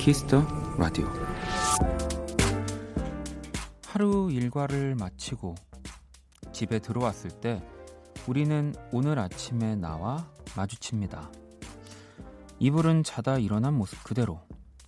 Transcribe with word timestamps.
키스 0.00 0.26
더 0.26 0.42
라디오 0.78 1.06
하루 3.86 4.30
일과를 4.32 4.94
마치고 4.94 5.54
집에 6.52 6.78
들어왔을 6.78 7.30
때 7.30 7.62
우리는 8.26 8.74
오늘 8.92 9.18
아침에 9.18 9.76
나와 9.76 10.26
마주칩니다. 10.56 11.30
이불은 12.60 13.02
자다 13.02 13.36
일어난 13.40 13.74
모습 13.74 14.02
그대로 14.02 14.40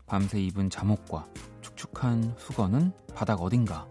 밤새 0.07 0.41
입은 0.41 0.71
잠옷과 0.71 1.29
축축한 1.60 2.37
수건은 2.38 2.95
바닥 3.15 3.43
어딘가 3.43 3.87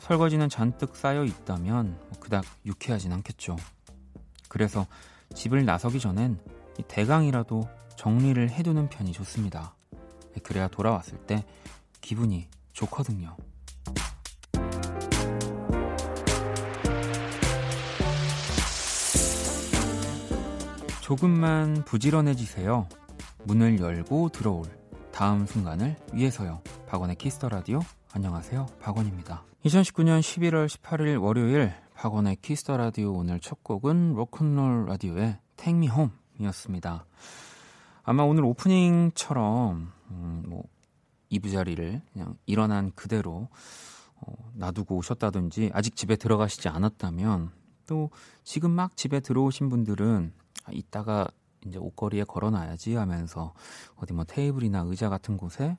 설거지는 0.00 0.48
잔뜩 0.48 0.96
쌓여 0.96 1.24
있다면 1.24 2.00
뭐 2.08 2.18
그닥 2.18 2.44
유쾌하진 2.66 3.12
않겠죠. 3.12 3.54
그래서 4.48 4.88
집을 5.36 5.64
나서기 5.64 6.00
전엔 6.00 6.40
대강이라도 6.88 7.62
정리를 7.96 8.50
해두는 8.50 8.88
편이 8.88 9.12
좋습니다. 9.12 9.76
그래야 10.40 10.68
돌아왔을 10.68 11.18
때 11.18 11.44
기분이 12.00 12.48
좋거든요. 12.72 13.36
조금만 21.00 21.84
부지런해지세요. 21.84 22.88
문을 23.44 23.80
열고 23.80 24.30
들어올 24.30 24.64
다음 25.12 25.46
순간을 25.46 25.96
위해서요. 26.12 26.62
박원의 26.86 27.16
키스 27.16 27.36
더 27.36 27.48
라디오. 27.48 27.80
안녕하세요. 28.12 28.66
박원입니다. 28.80 29.44
2019년 29.64 30.20
11월 30.20 30.66
18일 30.68 31.22
월요일 31.22 31.72
박원의 31.94 32.36
키스 32.42 32.63
더 32.63 32.76
라디오 32.76 33.12
오늘 33.12 33.40
첫 33.40 33.62
곡은 33.62 34.14
로큰롤 34.14 34.86
라디오의 34.86 35.38
Me 35.66 35.88
Home이었습니다. 35.88 37.04
아마 38.04 38.22
오늘 38.24 38.44
오프닝처럼 38.44 39.92
음, 40.10 40.44
뭐 40.46 40.64
이부자리를 41.28 42.02
그냥 42.12 42.36
일어난 42.46 42.92
그대로 42.94 43.48
어, 44.16 44.32
놔두고 44.54 44.96
오셨다든지 44.96 45.70
아직 45.72 45.96
집에 45.96 46.16
들어가시지 46.16 46.68
않았다면 46.68 47.50
또 47.86 48.10
지금 48.44 48.70
막 48.70 48.96
집에 48.96 49.20
들어오신 49.20 49.68
분들은 49.68 50.32
아, 50.64 50.70
이따가 50.72 51.28
이제 51.66 51.78
옷걸이에 51.78 52.24
걸어놔야지 52.24 52.94
하면서 52.94 53.54
어디 53.96 54.12
뭐 54.12 54.24
테이블이나 54.24 54.80
의자 54.86 55.08
같은 55.08 55.36
곳에 55.36 55.76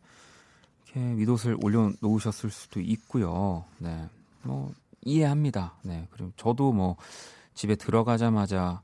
이렇게 0.86 1.16
윗옷을 1.16 1.58
올려놓으셨을 1.62 2.50
수도 2.50 2.80
있고요. 2.80 3.66
네, 3.80 4.10
뭐 4.44 4.72
이해합니다. 5.02 5.76
네, 5.84 6.08
그리고 6.12 6.32
저도 6.38 6.72
뭐 6.72 6.96
집에 7.54 7.76
들어가자마자 7.76 8.82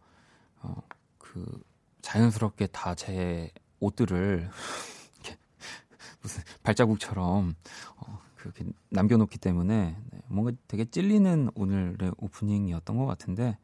어, 0.61 0.75
그 1.17 1.61
자연스럽게 2.01 2.67
다 2.67 2.95
제 2.95 3.51
옷들을 3.79 4.49
무슨 6.21 6.43
발자국처럼 6.63 7.55
어, 7.97 8.19
그렇게 8.35 8.65
남겨놓기 8.89 9.37
때문에 9.37 9.95
네, 10.11 10.19
뭔가 10.27 10.51
되게 10.67 10.85
찔리는 10.85 11.49
오늘의 11.55 12.11
오프닝이었던 12.17 12.97
것 12.97 13.05
같은데 13.05 13.57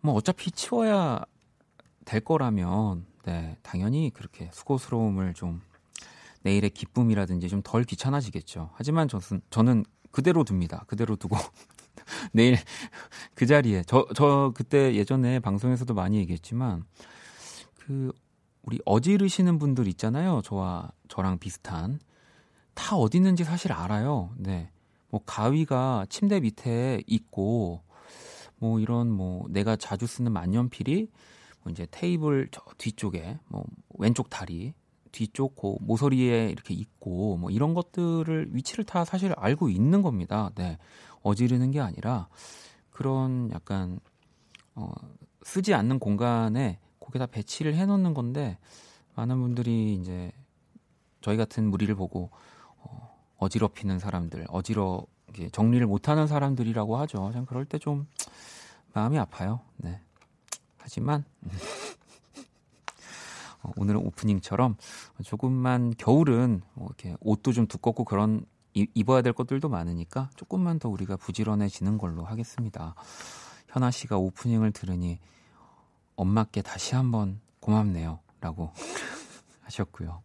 뭐 0.00 0.14
어차피 0.14 0.50
치워야 0.50 1.20
될 2.04 2.20
거라면 2.20 3.04
네, 3.24 3.58
당연히 3.62 4.10
그렇게 4.14 4.48
수고스러움을 4.52 5.34
좀 5.34 5.60
내일의 6.42 6.70
기쁨이라든지 6.70 7.48
좀 7.48 7.62
덜 7.62 7.84
귀찮아지겠죠. 7.84 8.70
하지만 8.74 9.08
저는 9.08 9.42
저는 9.50 9.84
그대로 10.10 10.44
둡니다. 10.48 10.84
그대로 10.86 11.16
두고 11.16 11.36
내일 12.32 12.56
그 13.34 13.46
자리에 13.46 13.82
저 13.82 14.06
저 14.14 14.52
그때 14.54 14.94
예전에 14.94 15.38
방송에서도 15.40 15.92
많이 15.94 16.16
얘기했지만 16.18 16.84
그 17.78 18.12
우리 18.62 18.78
어지르시는 18.84 19.58
분들 19.58 19.86
있잖아요. 19.88 20.42
저와 20.44 20.90
저랑 21.08 21.38
비슷한 21.38 22.00
다 22.74 22.96
어디 22.96 23.18
있는지 23.18 23.44
사실 23.44 23.72
알아요. 23.72 24.30
네. 24.36 24.70
뭐 25.10 25.20
가위가 25.24 26.06
침대 26.10 26.40
밑에 26.40 27.02
있고 27.06 27.82
뭐 28.58 28.80
이런 28.80 29.10
뭐 29.10 29.46
내가 29.48 29.76
자주 29.76 30.06
쓰는 30.06 30.32
만년필이 30.32 31.08
뭐 31.62 31.72
이제 31.72 31.86
테이블 31.90 32.48
저 32.50 32.60
뒤쪽에 32.76 33.38
뭐 33.48 33.64
왼쪽 33.98 34.28
다리 34.28 34.74
뒤쪽 35.12 35.56
그 35.56 35.76
모서리에 35.80 36.50
이렇게 36.50 36.74
있고 36.74 37.36
뭐 37.38 37.50
이런 37.50 37.72
것들을 37.72 38.48
위치를 38.52 38.84
다 38.84 39.04
사실 39.04 39.32
알고 39.36 39.70
있는 39.70 40.02
겁니다. 40.02 40.50
네. 40.56 40.76
어지르는 41.28 41.70
게 41.70 41.80
아니라 41.80 42.28
그런 42.90 43.50
약간 43.52 44.00
어 44.74 44.90
쓰지 45.42 45.74
않는 45.74 45.98
공간에 45.98 46.78
거기다 47.00 47.26
배치를 47.26 47.74
해 47.74 47.86
놓는 47.86 48.14
건데 48.14 48.58
많은 49.14 49.40
분들이 49.40 49.94
이제 49.94 50.32
저희 51.20 51.36
같은 51.36 51.70
무리를 51.70 51.94
보고 51.94 52.30
어 52.78 53.16
어지럽히는 53.38 53.98
사람들, 53.98 54.46
어지러 54.48 55.04
정리를 55.52 55.86
못 55.86 56.08
하는 56.08 56.26
사람들이라고 56.26 56.96
하죠. 56.98 57.30
전 57.32 57.46
그럴 57.46 57.64
때 57.64 57.78
좀 57.78 58.06
마음이 58.94 59.18
아파요. 59.18 59.60
네. 59.76 60.00
하지만 60.78 61.24
어, 63.62 63.72
오늘은 63.76 64.00
오프닝처럼 64.00 64.76
조금만 65.24 65.92
겨울은 65.98 66.62
뭐 66.74 66.86
이렇게 66.88 67.16
옷도 67.20 67.52
좀 67.52 67.66
두껍고 67.66 68.04
그런 68.04 68.44
입어야 68.74 69.22
될 69.22 69.32
것들도 69.32 69.68
많으니까 69.68 70.30
조금만 70.36 70.78
더 70.78 70.88
우리가 70.88 71.16
부지런해지는 71.16 71.98
걸로 71.98 72.24
하겠습니다. 72.24 72.94
현아 73.68 73.90
씨가 73.90 74.18
오프닝을 74.18 74.72
들으니 74.72 75.18
엄마께 76.16 76.62
다시 76.62 76.94
한번 76.94 77.40
고맙네요. 77.60 78.20
라고 78.40 78.72
하셨고요. 79.62 80.22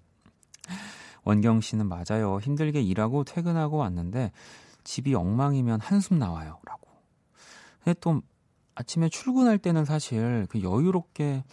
원경 1.24 1.62
씨는 1.62 1.88
맞아요. 1.88 2.40
힘들게 2.40 2.82
일하고 2.82 3.24
퇴근하고 3.24 3.78
왔는데 3.78 4.32
집이 4.84 5.16
엉망이면 5.16 5.80
한숨 5.80 6.20
나와요. 6.20 6.60
라고. 6.66 6.90
근데 7.84 7.98
또 8.00 8.22
아침에 8.76 9.10
출근할 9.10 9.58
때는 9.58 9.86
사실 9.86 10.48
그 10.50 10.62
여유롭게 10.62 11.44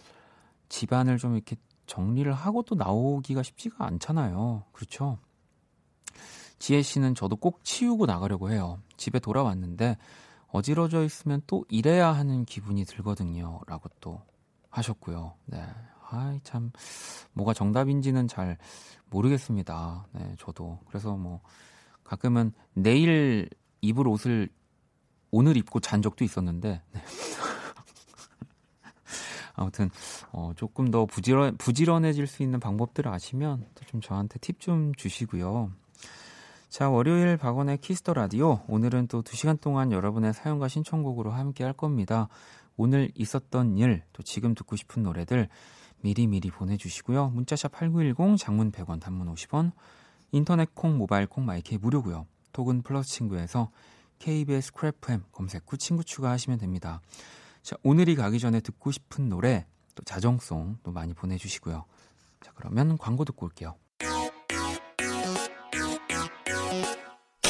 집안을 0.69 1.17
좀 1.17 1.35
이렇게 1.35 1.55
정리를 1.85 2.31
하고 2.31 2.63
또 2.63 2.75
나오기가 2.75 3.43
쉽지가 3.43 3.85
않잖아요. 3.85 4.63
그렇죠? 4.71 5.17
지혜 6.61 6.83
씨는 6.83 7.15
저도 7.15 7.37
꼭 7.37 7.63
치우고 7.63 8.05
나가려고 8.05 8.51
해요. 8.51 8.79
집에 8.95 9.17
돌아왔는데 9.17 9.97
어지러져 10.49 11.03
있으면 11.03 11.41
또 11.47 11.65
일해야 11.69 12.11
하는 12.11 12.45
기분이 12.45 12.85
들거든요. 12.85 13.61
라고 13.65 13.89
또 13.99 14.21
하셨고요. 14.69 15.33
네. 15.45 15.65
아이, 16.07 16.39
참, 16.43 16.71
뭐가 17.33 17.55
정답인지는 17.55 18.27
잘 18.27 18.59
모르겠습니다. 19.09 20.05
네, 20.11 20.35
저도. 20.37 20.77
그래서 20.87 21.17
뭐, 21.17 21.41
가끔은 22.03 22.53
내일 22.73 23.49
입을 23.81 24.07
옷을 24.07 24.47
오늘 25.31 25.57
입고 25.57 25.79
잔 25.79 26.03
적도 26.03 26.23
있었는데, 26.23 26.83
네. 26.91 27.01
아무튼 29.55 29.89
어, 30.31 30.51
조금 30.55 30.91
더 30.91 31.07
부지런 31.07 31.57
부지런해질 31.57 32.27
수 32.27 32.43
있는 32.43 32.59
방법들을 32.59 33.11
아시면 33.11 33.65
좀 33.87 33.99
저한테 33.99 34.37
팁 34.39 34.59
좀 34.59 34.93
주시고요. 34.93 35.71
자, 36.71 36.89
월요일 36.89 37.35
박원의 37.35 37.79
키스 37.79 38.00
더 38.00 38.13
라디오. 38.13 38.61
오늘은 38.69 39.07
또 39.07 39.23
2시간 39.23 39.59
동안 39.59 39.91
여러분의 39.91 40.33
사연과 40.33 40.69
신청곡으로 40.69 41.29
함께 41.29 41.65
할 41.65 41.73
겁니다. 41.73 42.29
오늘 42.77 43.11
있었던 43.13 43.77
일, 43.77 44.03
또 44.13 44.23
지금 44.23 44.55
듣고 44.55 44.77
싶은 44.77 45.03
노래들 45.03 45.49
미리미리 45.99 46.49
보내주시고요. 46.49 47.31
문자샵 47.31 47.73
8910, 47.73 48.37
장문 48.37 48.71
100원, 48.71 49.01
단문 49.01 49.27
50원, 49.33 49.73
인터넷 50.31 50.73
콩, 50.73 50.97
모바일 50.97 51.27
콩, 51.27 51.45
마이케이 51.45 51.75
무료고요. 51.75 52.25
톡은 52.53 52.83
플러스 52.83 53.09
친구에서 53.09 53.69
KBS 54.19 54.71
Cool 54.71 55.06
FM 55.06 55.23
검색 55.33 55.69
후 55.69 55.75
친구 55.75 56.05
추가하시면 56.05 56.57
됩니다. 56.57 57.01
자, 57.63 57.75
오늘이 57.83 58.15
가기 58.15 58.39
전에 58.39 58.61
듣고 58.61 58.91
싶은 58.91 59.27
노래, 59.27 59.65
또 59.93 60.03
자정송 60.05 60.77
또 60.83 60.91
많이 60.93 61.13
보내주시고요. 61.13 61.83
자, 62.39 62.51
그러면 62.55 62.97
광고 62.97 63.25
듣고 63.25 63.45
올게요. 63.45 63.75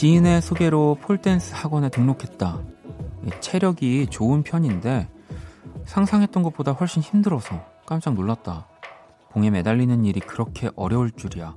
지인의 0.00 0.40
소개로 0.40 0.96
pole 1.02 1.24
dance 1.24 1.52
학원에 1.54 1.90
등록했다. 1.90 2.58
체력이 3.40 4.06
좋은 4.06 4.42
편인데 4.42 5.10
상상했던 5.84 6.42
것보다 6.42 6.72
훨씬 6.72 7.02
힘들어서 7.02 7.62
깜짝 7.84 8.14
놀랐다. 8.14 8.66
봉에 9.30 9.50
매달리는 9.50 10.06
일이 10.06 10.20
그렇게 10.20 10.70
어려울 10.74 11.10
줄이야. 11.10 11.54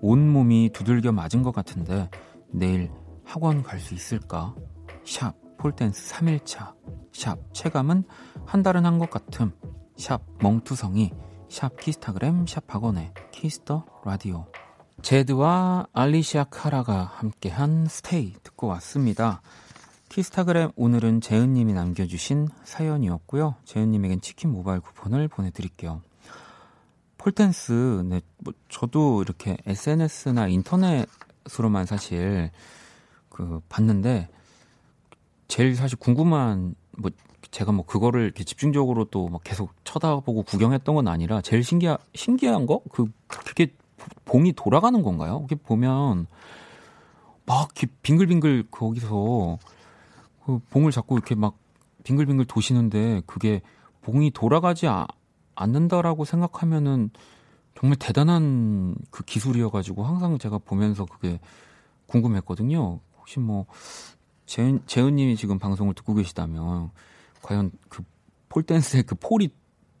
온몸이 0.00 0.70
두들겨 0.72 1.12
맞은 1.12 1.44
것 1.44 1.54
같은데 1.54 2.10
내일 2.50 2.90
학원 3.24 3.62
갈 3.62 3.78
수 3.78 3.94
있을까? 3.94 4.56
샵 5.04 5.34
pole 5.58 5.83
dance 5.83 6.14
3일차 6.16 6.74
샵 7.12 7.38
체감은 7.54 8.02
한 8.44 8.62
달은 8.64 8.86
한 8.86 8.98
것 8.98 9.08
같음 9.08 9.52
샵 9.96 10.22
멍투성이 10.42 11.12
샵 11.48 11.76
키스타그램 11.76 12.44
샵 12.48 12.66
박원의 12.66 13.12
키스 13.30 13.65
더 13.65 13.86
라디오 14.04 14.46
제드와 15.02 15.86
알리시아 15.92 16.44
카라가 16.44 17.04
함께한 17.14 17.86
스테이 17.88 18.34
듣고 18.42 18.66
왔습니다. 18.68 19.40
키스타그램 20.08 20.72
오늘은 20.76 21.20
재은님이 21.20 21.72
남겨주신 21.72 22.48
사연이었고요. 22.64 23.54
재은님에겐 23.64 24.20
치킨 24.20 24.50
모바일 24.50 24.80
쿠폰을 24.80 25.28
보내드릴게요. 25.28 26.02
폴댄스, 27.18 28.04
네, 28.06 28.20
뭐 28.38 28.52
저도 28.68 29.22
이렇게 29.22 29.56
SNS나 29.66 30.48
인터넷으로만 30.48 31.86
사실 31.86 32.50
그 33.28 33.60
봤는데 33.68 34.28
제일 35.46 35.74
사실 35.76 35.98
궁금한 35.98 36.74
뭐 36.96 37.10
제가 37.50 37.72
뭐 37.72 37.84
그거를 37.86 38.24
이렇게 38.24 38.44
집중적으로 38.44 39.04
또 39.06 39.28
막 39.28 39.42
계속 39.44 39.72
쳐다보고 39.84 40.42
구경했던 40.42 40.94
건 40.94 41.08
아니라 41.08 41.40
제일 41.40 41.62
신기한 41.62 41.98
신기한 42.14 42.66
거 42.66 42.80
그 42.92 43.06
그게 43.26 43.72
봉이 44.24 44.52
돌아가는 44.52 45.02
건가요? 45.02 45.42
이게 45.44 45.56
보면 45.56 46.26
막 47.46 47.70
이렇게 47.76 47.86
빙글빙글 48.02 48.68
거기서 48.70 49.58
그 50.44 50.58
봉을 50.70 50.92
잡고 50.92 51.16
이렇게 51.16 51.34
막 51.34 51.56
빙글빙글 52.04 52.46
도시는데 52.46 53.22
그게 53.26 53.62
봉이 54.02 54.30
돌아가지 54.30 54.86
아, 54.86 55.06
않는다라고 55.54 56.24
생각하면은 56.24 57.10
정말 57.74 57.96
대단한 57.98 58.94
그 59.10 59.24
기술이어가지고 59.24 60.04
항상 60.04 60.38
제가 60.38 60.58
보면서 60.58 61.04
그게 61.04 61.38
궁금했거든요. 62.06 63.00
혹시 63.18 63.38
뭐 63.38 63.66
재은 64.46 64.80
재은님이 64.86 65.36
지금 65.36 65.58
방송을 65.58 65.94
듣고 65.94 66.14
계시다면 66.14 66.90
과연 67.42 67.70
그 67.88 68.02
폴 68.48 68.62
댄스의 68.62 69.04
그 69.04 69.14
폴이 69.14 69.50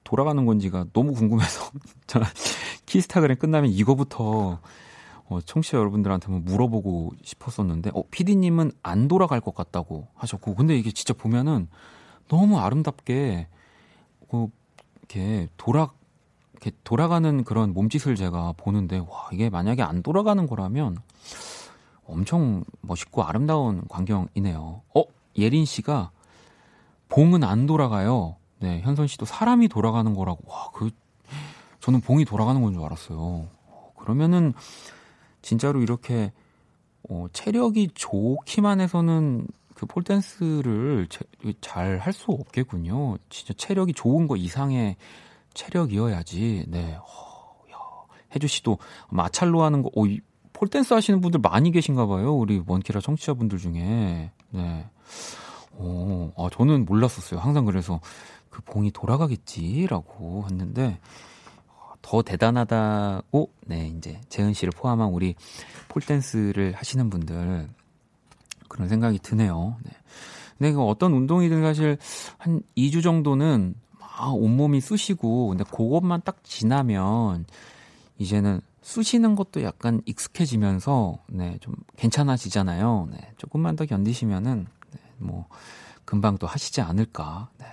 돌아가는 0.08 0.46
건지가 0.46 0.86
너무 0.94 1.12
궁금해서 1.12 1.70
키스타그램 2.86 3.36
끝나면 3.36 3.70
이거부터 3.70 4.58
어, 5.28 5.40
청취자 5.42 5.76
여러분들한테 5.76 6.32
한번 6.32 6.44
물어보고 6.46 7.12
싶었었는데, 7.22 7.90
어, 7.92 8.02
피디님은 8.10 8.72
안 8.82 9.08
돌아갈 9.08 9.42
것 9.42 9.54
같다고 9.54 10.08
하셨고, 10.14 10.54
근데 10.54 10.74
이게 10.78 10.90
진짜 10.90 11.12
보면은 11.12 11.68
너무 12.28 12.58
아름답게, 12.58 13.48
그, 14.30 14.46
이렇게 15.00 15.48
돌아, 15.58 15.90
이렇게 16.52 16.70
돌아가는 16.82 17.44
그런 17.44 17.74
몸짓을 17.74 18.16
제가 18.16 18.54
보는데, 18.56 19.00
와, 19.00 19.28
이게 19.30 19.50
만약에 19.50 19.82
안 19.82 20.02
돌아가는 20.02 20.46
거라면 20.46 20.96
엄청 22.06 22.64
멋있고 22.80 23.22
아름다운 23.22 23.86
광경이네요. 23.88 24.80
어, 24.94 25.02
예린 25.36 25.66
씨가 25.66 26.10
봉은 27.10 27.44
안 27.44 27.66
돌아가요. 27.66 28.36
네, 28.60 28.80
현선 28.82 29.06
씨도 29.06 29.24
사람이 29.26 29.68
돌아가는 29.68 30.12
거라고, 30.14 30.42
와, 30.50 30.70
그, 30.72 30.90
저는 31.80 32.00
봉이 32.00 32.24
돌아가는 32.24 32.60
건 32.60 32.72
줄 32.74 32.82
알았어요. 32.82 33.18
어, 33.18 33.92
그러면은 33.96 34.52
진짜로 35.42 35.80
이렇게 35.80 36.32
어, 37.08 37.26
체력이 37.32 37.90
좋기만 37.94 38.80
해서는 38.80 39.46
그 39.74 39.86
폴댄스를 39.86 41.06
잘 41.60 41.98
할 42.00 42.12
수 42.12 42.32
없겠군요. 42.32 43.16
진짜 43.30 43.54
체력이 43.56 43.92
좋은 43.94 44.26
거 44.26 44.36
이상의 44.36 44.96
체력이어야지. 45.54 46.64
네. 46.68 46.96
어, 47.00 47.62
야. 47.72 47.76
혜주 48.34 48.48
씨도 48.48 48.78
마찰로 49.08 49.62
하는 49.62 49.82
거, 49.82 49.90
오, 49.94 50.06
이, 50.06 50.20
폴댄스 50.52 50.92
하시는 50.94 51.20
분들 51.20 51.38
많이 51.40 51.70
계신가 51.70 52.06
봐요. 52.06 52.34
우리 52.34 52.60
원키라 52.66 53.00
청취자분들 53.00 53.58
중에. 53.58 54.32
네. 54.50 54.90
오, 55.78 56.32
아, 56.36 56.48
저는 56.52 56.84
몰랐었어요. 56.84 57.38
항상 57.38 57.64
그래서 57.64 58.00
그 58.50 58.62
봉이 58.62 58.90
돌아가겠지라고 58.90 60.44
했는데 60.50 60.98
더 62.02 62.22
대단하다고 62.22 63.52
네 63.66 63.92
이제 63.96 64.20
재은 64.28 64.54
씨를 64.54 64.72
포함한 64.74 65.08
우리 65.08 65.34
폴댄스를 65.88 66.72
하시는 66.72 67.10
분들 67.10 67.68
그런 68.68 68.88
생각이 68.88 69.18
드네요. 69.18 69.76
네. 69.82 69.90
근데 70.56 70.72
그 70.72 70.82
어떤 70.82 71.12
운동이든 71.12 71.62
사실 71.62 71.98
한 72.38 72.62
2주 72.76 73.02
정도는 73.02 73.74
막 73.98 74.34
온몸이 74.34 74.80
쑤시고 74.80 75.48
근데 75.48 75.64
그것만 75.64 76.22
딱 76.24 76.42
지나면 76.42 77.46
이제는 78.18 78.60
쑤시는 78.82 79.36
것도 79.36 79.62
약간 79.62 80.00
익숙해지면서 80.06 81.18
네, 81.28 81.58
좀 81.60 81.74
괜찮아지잖아요. 81.96 83.08
네, 83.10 83.32
조금만 83.36 83.76
더 83.76 83.84
견디시면은 83.84 84.66
네, 84.92 84.98
뭐 85.18 85.46
금방 86.04 86.38
또 86.38 86.46
하시지 86.46 86.80
않을까. 86.80 87.50
네. 87.58 87.66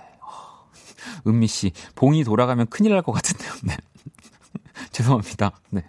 은미 1.26 1.46
씨, 1.46 1.72
봉이 1.94 2.24
돌아가면 2.24 2.66
큰일 2.66 2.92
날 2.92 3.02
것 3.02 3.12
같은데요. 3.12 3.52
네. 3.64 3.76
죄송합니다. 4.92 5.52
네. 5.70 5.84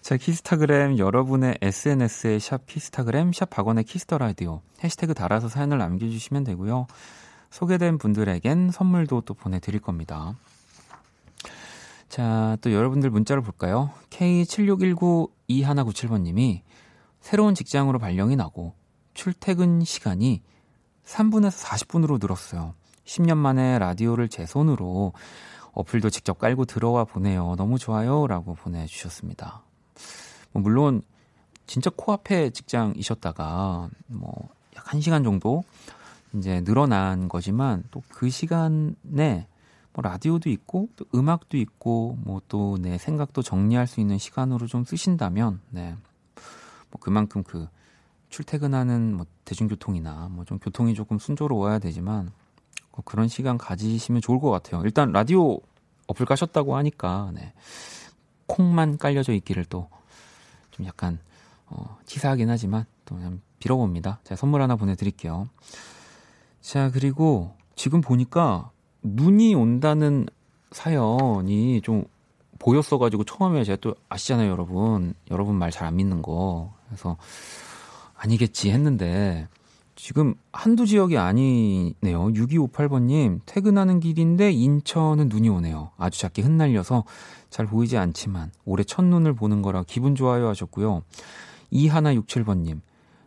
자, 0.00 0.16
키스타그램 0.16 0.96
여러분의 0.98 1.58
SNS에 1.60 2.38
샵 2.38 2.64
키스타그램 2.66 3.32
샵 3.32 3.50
박원의 3.50 3.82
키스 3.84 4.05
더 4.05 4.18
라디오 4.18 4.62
해시태그 4.84 5.14
달아서 5.14 5.48
사연을 5.48 5.78
남겨주시면 5.78 6.44
되고요. 6.44 6.86
소개된 7.50 7.98
분들에겐 7.98 8.70
선물도 8.70 9.22
또 9.22 9.34
보내드릴 9.34 9.80
겁니다. 9.80 10.36
자, 12.08 12.56
또 12.60 12.72
여러분들 12.72 13.10
문자를 13.10 13.42
볼까요? 13.42 13.90
K76192197번님이 14.10 16.60
새로운 17.20 17.54
직장으로 17.56 17.98
발령이 17.98 18.36
나고 18.36 18.74
출퇴근 19.14 19.82
시간이 19.84 20.42
3분에서 21.04 21.64
40분으로 21.64 22.20
늘었어요. 22.20 22.74
10년 23.06 23.36
만에 23.38 23.78
라디오를 23.78 24.28
제 24.28 24.44
손으로 24.44 25.12
어플도 25.72 26.10
직접 26.10 26.38
깔고 26.38 26.64
들어와 26.64 27.04
보네요. 27.04 27.54
너무 27.56 27.78
좋아요. 27.78 28.26
라고 28.26 28.54
보내주셨습니다. 28.54 29.62
뭐 30.52 30.62
물론, 30.62 31.02
진짜 31.66 31.90
코앞에 31.94 32.50
직장이셨다가, 32.50 33.88
뭐, 34.06 34.48
약 34.76 34.84
1시간 34.84 35.24
정도 35.24 35.64
이제 36.34 36.62
늘어난 36.62 37.28
거지만, 37.28 37.84
또 37.90 38.02
그 38.08 38.30
시간에 38.30 39.46
뭐 39.92 40.02
라디오도 40.02 40.48
있고, 40.50 40.88
또 40.96 41.04
음악도 41.14 41.56
있고, 41.58 42.16
뭐 42.24 42.40
또 42.48 42.78
내 42.80 42.98
생각도 42.98 43.42
정리할 43.42 43.86
수 43.86 44.00
있는 44.00 44.18
시간으로 44.18 44.66
좀 44.66 44.84
쓰신다면, 44.84 45.60
네. 45.70 45.94
뭐 46.90 47.00
그만큼 47.00 47.42
그 47.42 47.68
출퇴근하는 48.30 49.14
뭐 49.16 49.26
대중교통이나 49.44 50.28
뭐 50.30 50.44
좀 50.44 50.58
교통이 50.58 50.94
조금 50.94 51.18
순조로워야 51.18 51.78
되지만, 51.80 52.24
뭐 52.26 52.45
그런 53.04 53.28
시간 53.28 53.58
가지시면 53.58 54.22
좋을 54.22 54.40
것 54.40 54.50
같아요. 54.50 54.82
일단 54.84 55.12
라디오 55.12 55.58
어플 56.06 56.26
까셨다고 56.26 56.76
하니까 56.76 57.30
네. 57.34 57.52
콩만 58.46 58.98
깔려져 58.98 59.32
있기를 59.32 59.64
또 59.66 59.88
좀 60.76 60.86
약간 60.86 61.18
어, 61.66 61.96
치사하긴 62.04 62.50
하지만 62.50 62.84
또 63.06 63.14
그냥 63.16 63.40
빌어봅니다. 63.58 64.20
제가 64.24 64.36
선물 64.36 64.60
하나 64.62 64.76
보내드릴게요. 64.76 65.48
자 66.60 66.90
그리고 66.90 67.54
지금 67.74 68.00
보니까 68.00 68.70
눈이 69.02 69.54
온다는 69.54 70.26
사연이 70.72 71.80
좀 71.80 72.04
보였어가지고 72.58 73.24
처음에 73.24 73.64
제가 73.64 73.78
또 73.80 73.94
아시잖아요, 74.08 74.50
여러분. 74.50 75.14
여러분 75.30 75.56
말 75.56 75.70
잘 75.70 75.86
안 75.86 75.96
믿는 75.96 76.20
거. 76.22 76.74
그래서 76.88 77.16
아니겠지 78.14 78.70
했는데 78.70 79.48
지금 79.96 80.34
한두 80.52 80.86
지역이 80.86 81.16
아니네요. 81.16 82.28
6258번님, 82.28 83.40
퇴근하는 83.46 83.98
길인데 83.98 84.52
인천은 84.52 85.28
눈이 85.28 85.48
오네요. 85.48 85.90
아주 85.96 86.20
작게 86.20 86.42
흩날려서 86.42 87.04
잘 87.48 87.66
보이지 87.66 87.96
않지만 87.96 88.52
올해 88.66 88.84
첫눈을 88.84 89.32
보는 89.32 89.62
거라 89.62 89.82
기분 89.84 90.14
좋아요 90.14 90.48
하셨고요. 90.48 91.02
2167번님, 91.72 92.80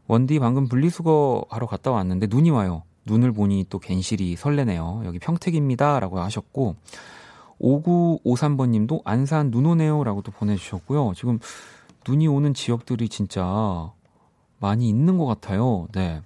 원디 0.08 0.40
방금 0.40 0.68
분리수거 0.68 1.46
하러 1.50 1.66
갔다 1.66 1.92
왔는데 1.92 2.28
눈이 2.30 2.52
와요. 2.52 2.84
눈을 3.06 3.32
보니 3.32 3.66
또 3.70 3.80
괜시리 3.80 4.36
설레네요. 4.36 5.02
여기 5.06 5.18
평택입니다. 5.18 6.00
라고 6.00 6.20
하셨고, 6.20 6.76
5953번 7.60 8.70
님도 8.70 9.02
안산 9.06 9.50
눈 9.50 9.66
오네요. 9.66 10.04
라고 10.04 10.22
또 10.22 10.32
보내주셨고요. 10.32 11.14
지금 11.16 11.40
눈이 12.08 12.28
오는 12.28 12.54
지역들이 12.54 13.10
진짜 13.10 13.92
많이 14.60 14.88
있는 14.88 15.18
것 15.18 15.26
같아요. 15.26 15.88
네. 15.94 16.22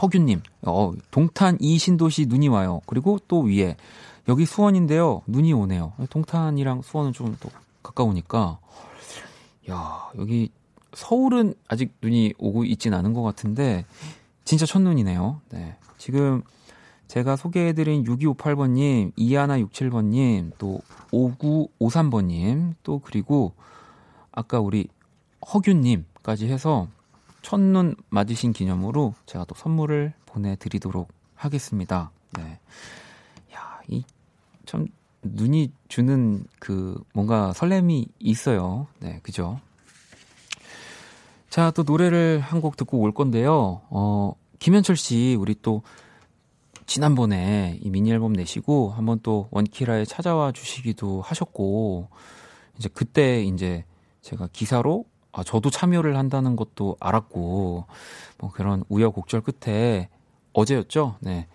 허균님, 0.00 0.42
어, 0.62 0.92
동탄 1.10 1.56
이 1.60 1.78
신도시 1.78 2.26
눈이 2.26 2.48
와요. 2.48 2.80
그리고 2.86 3.18
또 3.28 3.40
위에 3.40 3.76
여기 4.28 4.44
수원인데요, 4.44 5.22
눈이 5.26 5.52
오네요. 5.52 5.92
동탄이랑 6.10 6.82
수원은 6.82 7.12
좀 7.12 7.36
또 7.40 7.50
가까우니까, 7.82 8.58
야 9.70 10.10
여기 10.18 10.50
서울은 10.94 11.54
아직 11.68 11.94
눈이 12.02 12.34
오고 12.38 12.64
있진 12.64 12.94
않은 12.94 13.12
것 13.12 13.22
같은데 13.22 13.84
진짜 14.44 14.66
첫눈이네요. 14.66 15.40
네. 15.50 15.76
지금 15.98 16.42
제가 17.06 17.36
소개해드린 17.36 18.04
6258번님, 18.04 19.14
2167번님, 19.16 20.52
또 20.58 20.80
5953번님, 21.10 22.74
또 22.82 22.98
그리고 22.98 23.52
아까 24.30 24.60
우리 24.60 24.88
허균님까지 25.52 26.48
해서 26.48 26.88
첫눈 27.42 27.96
맞으신 28.10 28.52
기념으로 28.52 29.14
제가 29.26 29.44
또 29.44 29.54
선물을 29.54 30.12
보내드리도록 30.26 31.08
하겠습니다. 31.34 32.10
네. 32.36 32.58
야, 33.54 33.80
이, 33.88 34.04
참, 34.66 34.86
눈이 35.22 35.72
주는 35.88 36.44
그 36.58 37.02
뭔가 37.14 37.52
설렘이 37.52 38.06
있어요. 38.18 38.86
네, 39.00 39.20
그죠? 39.22 39.60
자, 41.48 41.70
또 41.70 41.82
노래를 41.82 42.40
한 42.40 42.60
곡 42.60 42.76
듣고 42.76 42.98
올 42.98 43.12
건데요. 43.12 43.80
어, 43.90 44.34
김현철 44.58 44.96
씨, 44.96 45.36
우리 45.38 45.54
또 45.62 45.82
지난번에 46.86 47.78
이 47.82 47.90
미니 47.90 48.10
앨범 48.10 48.32
내시고 48.32 48.90
한번 48.90 49.20
또 49.22 49.48
원키라에 49.50 50.04
찾아와 50.04 50.52
주시기도 50.52 51.22
하셨고, 51.22 52.08
이제 52.78 52.88
그때 52.92 53.42
이제 53.42 53.84
제가 54.22 54.48
기사로 54.52 55.04
아, 55.38 55.44
저도 55.44 55.70
참여를 55.70 56.16
한다는 56.16 56.56
것도 56.56 56.96
알았고, 56.98 57.84
뭐 58.38 58.50
그런 58.50 58.82
우여곡절 58.88 59.42
끝에 59.42 60.08
어제였죠? 60.52 61.14
네. 61.20 61.46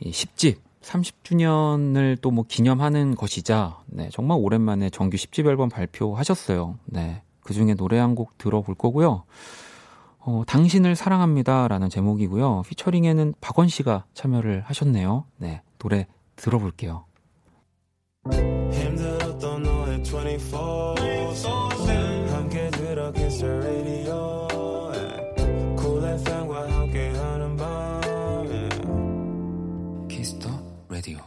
이 0.00 0.10
10집, 0.10 0.56
30주년을 0.80 2.20
또 2.22 2.30
뭐 2.30 2.44
기념하는 2.48 3.14
것이자, 3.14 3.78
네. 3.86 4.08
정말 4.10 4.38
오랜만에 4.40 4.88
정규 4.90 5.16
10집 5.18 5.46
앨범 5.46 5.68
발표하셨어요. 5.68 6.78
네. 6.86 7.22
그 7.42 7.52
중에 7.52 7.74
노래 7.74 7.98
한 7.98 8.14
곡 8.14 8.38
들어볼 8.38 8.74
거고요. 8.74 9.24
어, 10.20 10.42
당신을 10.46 10.96
사랑합니다. 10.96 11.68
라는 11.68 11.90
제목이고요. 11.90 12.62
피처링에는 12.66 13.34
박원 13.42 13.68
씨가 13.68 14.04
참여를 14.14 14.62
하셨네요. 14.66 15.26
네. 15.36 15.60
노래 15.78 16.06
들어볼게요. 16.36 17.04
힘들었던 18.72 19.62
너의 19.62 20.02
24 20.02 20.94
함께 20.96 21.73
the 23.44 23.56
radio 23.58 24.48
Cool 25.78 26.04
FM과 26.04 26.72
함께하는 26.72 27.56
밤 27.56 28.00
키스 30.08 30.33
더 30.33 30.48
라디오 30.88 31.18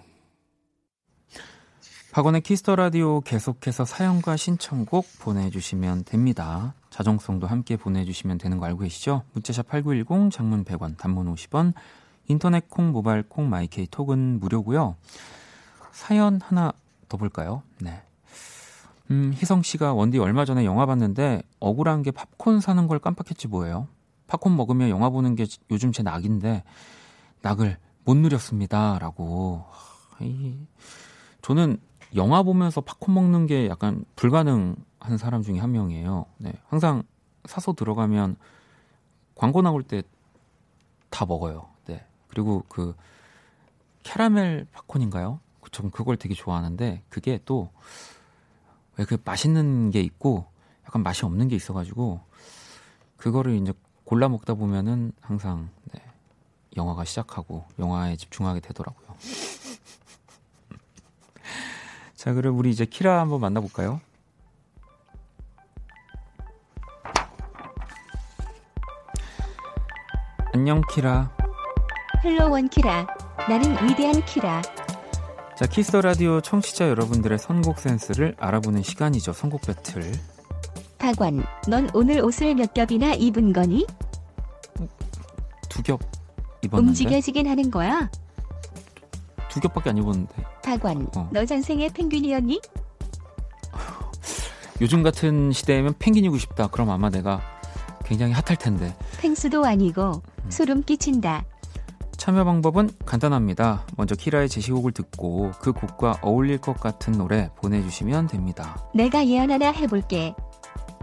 박원의 2.12 2.42
키스 2.42 2.63
더 2.63 2.76
라디오 2.76 3.22
계속해서 3.22 3.86
사연과 3.86 4.38
신청곡 4.38 5.06
보내주시면 5.20 6.06
됩니다. 6.06 6.74
자정송도 6.90 7.46
함께 7.46 7.78
보내주시면 7.78 8.40
되는 8.40 8.58
거 8.58 8.66
알고 8.66 8.80
계시죠? 8.80 9.22
문자샵 9.34 9.68
8910 9.68 10.32
장문 10.32 10.66
100원 10.66 10.98
단문 10.98 11.32
50원 11.36 11.74
인터넷 12.28 12.68
콩 12.72 12.92
모바일 12.92 13.22
콩 13.22 13.50
마이케이 13.50 13.86
톡은 13.86 14.40
무료고요. 14.40 14.96
사연 15.92 16.42
하나 16.42 16.74
더 17.08 17.18
볼까요? 17.18 17.62
네. 17.80 18.02
음, 19.12 19.32
희성 19.34 19.62
씨가 19.62 19.94
원디 19.94 20.20
얼마 20.20 20.46
전에 20.46 20.66
영화 20.66 20.86
봤는데 20.86 21.42
억울한 21.60 22.04
게 22.04 22.12
팝콘 22.12 22.60
사는 22.60 22.88
걸 22.88 23.00
깜빡했지 23.00 23.48
뭐예요. 23.48 23.88
팝콘 24.28 24.56
먹으면 24.56 24.90
영화 24.90 25.10
보는 25.10 25.36
게 25.36 25.46
요즘 25.72 25.92
제 25.92 26.04
낙인데 26.04 26.64
낙을 27.42 27.78
못 28.04 28.18
누렸습니다라고. 28.18 29.64
이, 30.22 30.58
저는 31.42 31.78
영화 32.16 32.44
보면서 32.44 32.82
팝콘 32.82 33.14
먹는 33.14 33.48
게 33.48 33.68
약간 33.70 34.04
불가능한 34.16 35.18
사람 35.18 35.44
중에 35.44 35.60
한 35.60 35.72
명이에요. 35.72 36.26
네, 36.38 36.54
항상 36.68 37.04
사서 37.46 37.74
들어가면 37.74 38.36
광고 39.36 39.62
나올 39.62 39.84
때 39.84 40.02
다 41.10 41.26
먹어요. 41.26 41.68
네. 41.86 42.06
그리고 42.28 42.64
그 42.68 42.96
캐러멜 44.04 44.66
팝콘인가요? 44.72 45.40
전 45.72 45.92
그걸 45.92 46.16
되게 46.16 46.34
좋아하는데 46.34 47.04
그게 47.10 47.40
또 47.46 47.72
왜 48.98 49.06
그 49.06 49.18
맛있는 49.24 49.92
게 49.92 50.02
있고 50.02 50.46
약간 50.86 51.04
맛이 51.04 51.26
없는 51.26 51.48
게 51.48 51.56
있어가지고 51.56 52.22
그거를 53.18 53.56
이제 53.56 53.74
골라 54.04 54.30
먹다 54.30 54.54
보면은 54.54 55.12
항상 55.22 55.70
네, 55.94 56.02
영화가 56.76 57.04
시작하고 57.06 57.66
영화에 57.80 58.16
집중하게 58.16 58.60
되더라고요. 58.62 59.08
자, 62.16 62.34
그럼 62.34 62.58
우리 62.58 62.72
이제 62.72 62.86
키라 62.86 63.20
한번 63.20 63.42
만나볼까요? 63.42 64.02
안녕 70.54 70.82
키라. 70.94 71.32
Hello 72.24 72.50
원 72.50 72.68
키라. 72.70 73.08
나는 73.48 73.72
위대한 73.88 74.24
키라. 74.26 74.62
자, 75.58 75.66
키스 75.66 75.84
더 75.84 75.96
라디오 75.96 76.40
청취자 76.42 76.88
여러분들의 76.90 77.40
선곡 77.40 77.80
센스를 77.80 78.36
알아보는 78.40 78.84
시간이죠. 78.84 79.34
선곡 79.34 79.62
배틀. 79.62 80.12
박원, 81.00 81.44
넌 81.68 81.90
오늘 81.94 82.24
옷을 82.24 82.54
몇 82.56 82.74
겹이나 82.74 83.14
입은 83.14 83.54
거니? 83.54 83.86
두 85.70 85.82
겹 85.84 86.00
입었는데. 86.62 86.90
움직여지긴 86.90 87.48
하는 87.48 87.72
거야. 87.72 88.10
두 89.50 89.60
겹밖에 89.60 89.90
안 89.92 89.98
입었는데. 89.98 90.34
박원, 90.64 91.08
어. 91.16 91.30
너 91.32 91.46
전생에 91.46 91.90
펭귄이었니? 91.90 92.62
요즘 94.82 95.02
같은 95.02 95.52
시대에면 95.52 95.96
펭귄이고 95.98 96.38
싶다. 96.38 96.68
그럼 96.68 96.90
아마 96.92 97.10
내가 97.10 97.42
굉장히 98.06 98.34
핫할 98.34 98.58
텐데. 98.58 98.96
펭수도 99.20 99.66
아니고 99.66 100.22
음. 100.44 100.52
소름 100.52 100.84
끼친다. 100.84 101.46
참여 102.28 102.44
방법은 102.44 102.90
간단합니다. 103.06 103.86
먼저 103.96 104.14
키라의 104.14 104.50
제시곡을 104.50 104.92
듣고 104.92 105.52
그 105.62 105.72
곡과 105.72 106.20
어울릴 106.22 106.58
것 106.58 106.78
같은 106.78 107.14
노래 107.14 107.50
보내주시면 107.56 108.28
됩니다. 108.28 108.76
내가 108.94 109.26
예언 109.26 109.50
하나 109.50 109.72
해볼게. 109.72 110.36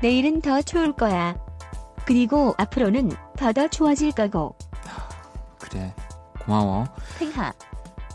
내일은 0.02 0.43
더 0.43 0.61
추울 0.61 0.93
거야. 0.93 1.35
그리고 2.04 2.52
앞으로는 2.59 3.11
더 3.38 3.54
더 3.54 3.66
추워질 3.69 4.12
거고. 4.12 4.54
그래. 5.59 5.95
고마워. 6.45 6.85
팽하. 7.19 7.54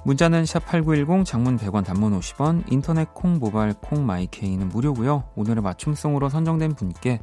문자는 0.05 0.43
샵8910 0.43 1.25
장문 1.25 1.57
100원 1.57 1.83
단문 1.83 2.19
50원 2.19 2.71
인터넷 2.71 3.11
콩 3.15 3.39
모바일 3.39 3.73
콩 3.73 4.05
마이케이는 4.05 4.69
무료고요. 4.69 5.23
오늘의 5.35 5.63
맞춤송으로 5.63 6.29
선정된 6.29 6.75
분께 6.75 7.21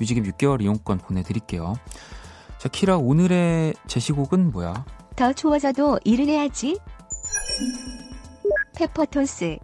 뮤직앱 0.00 0.24
6개월 0.24 0.60
이용권 0.62 0.98
보내드릴게요. 0.98 1.74
자 2.58 2.68
키라 2.68 2.96
오늘의 2.96 3.74
제시곡은 3.86 4.50
뭐야? 4.50 4.84
더 5.18 5.32
추워져도 5.32 5.98
일은 6.04 6.28
해야지. 6.28 6.78
페퍼톤스 8.76 9.58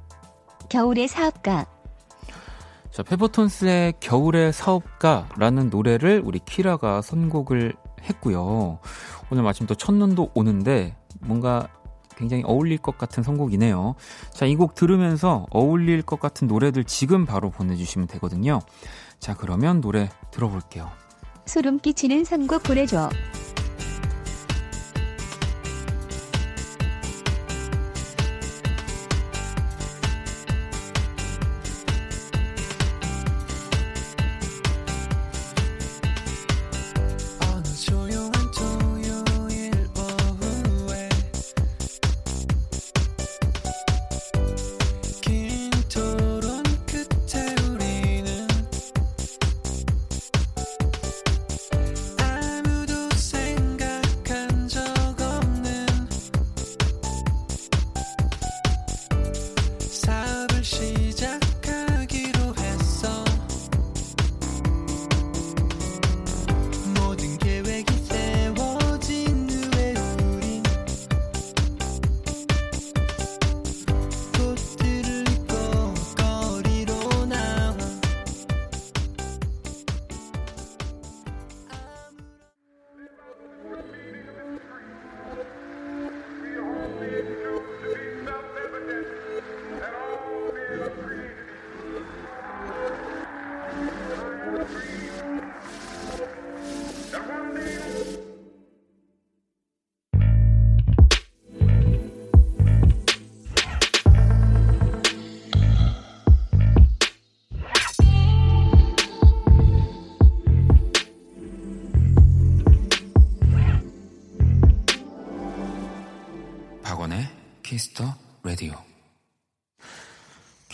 겨울의 0.68 1.06
사업가 1.06 1.64
자 2.90 3.04
페퍼톤스의 3.04 3.94
겨울의 4.00 4.52
사업가라는 4.52 5.70
노래를 5.70 6.22
우리 6.24 6.40
키라가 6.40 7.02
선곡을 7.02 7.74
했고요. 8.02 8.80
오늘 9.30 9.44
마침 9.44 9.68
또 9.68 9.76
첫눈도 9.76 10.32
오는데 10.34 10.96
뭔가 11.20 11.68
굉장히 12.16 12.42
어울릴 12.44 12.78
것 12.78 12.98
같은 12.98 13.22
선곡이네요. 13.22 13.94
자, 14.32 14.46
이 14.46 14.56
곡 14.56 14.74
들으면서 14.74 15.46
어울릴 15.50 16.02
것 16.02 16.18
같은 16.18 16.48
노래들 16.48 16.82
지금 16.82 17.26
바로 17.26 17.50
보내주시면 17.50 18.08
되거든요. 18.08 18.58
자, 19.20 19.34
그러면 19.34 19.80
노래 19.80 20.10
들어볼게요. 20.32 20.90
소름 21.46 21.78
끼치는 21.78 22.24
선곡 22.24 22.64
보내줘. 22.64 23.08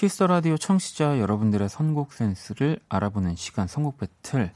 키스 0.00 0.18
더 0.18 0.28
라디오 0.28 0.56
청취자 0.56 1.20
여러분들의 1.20 1.68
선곡 1.68 2.14
센스를 2.14 2.80
알아보는 2.88 3.36
시간 3.36 3.66
선곡 3.66 3.98
배틀. 3.98 4.50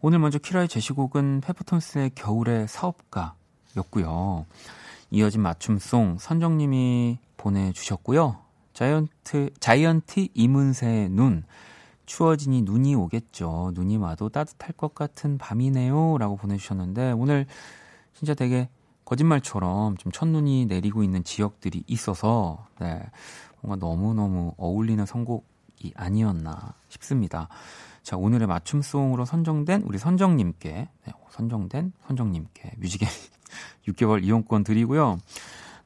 오늘 0.00 0.18
먼저 0.20 0.38
키라의 0.38 0.68
제시곡은 0.68 1.42
페퍼톤스의 1.42 2.12
겨울의 2.14 2.66
사업가였고요. 2.66 4.46
이어진 5.10 5.42
맞춤송 5.42 6.16
선정님이 6.18 7.18
보내주셨고요. 7.36 8.38
자이언티, 8.72 9.50
자이언티 9.60 10.28
이문세의 10.32 11.10
눈. 11.10 11.44
추워지니 12.06 12.62
눈이 12.62 12.94
오겠죠. 12.94 13.72
눈이 13.74 13.98
와도 13.98 14.30
따뜻할 14.30 14.72
것 14.72 14.94
같은 14.94 15.36
밤이네요. 15.36 16.16
라고 16.16 16.36
보내주셨는데, 16.36 17.12
오늘 17.12 17.44
진짜 18.14 18.32
되게 18.32 18.70
거짓말처럼 19.10 19.96
좀 19.96 20.12
첫눈이 20.12 20.66
내리고 20.66 21.02
있는 21.02 21.24
지역들이 21.24 21.82
있어서, 21.88 22.64
네. 22.78 23.02
뭔가 23.60 23.84
너무너무 23.84 24.54
어울리는 24.56 25.04
선곡이 25.04 25.94
아니었나 25.96 26.74
싶습니다. 26.88 27.48
자, 28.04 28.16
오늘의 28.16 28.46
맞춤송으로 28.46 29.24
선정된 29.24 29.82
우리 29.82 29.98
선정님께, 29.98 30.70
네, 30.70 31.12
선정된 31.30 31.92
선정님께 32.06 32.74
뮤직앱 32.78 33.08
6개월 33.88 34.22
이용권 34.22 34.62
드리고요. 34.62 35.18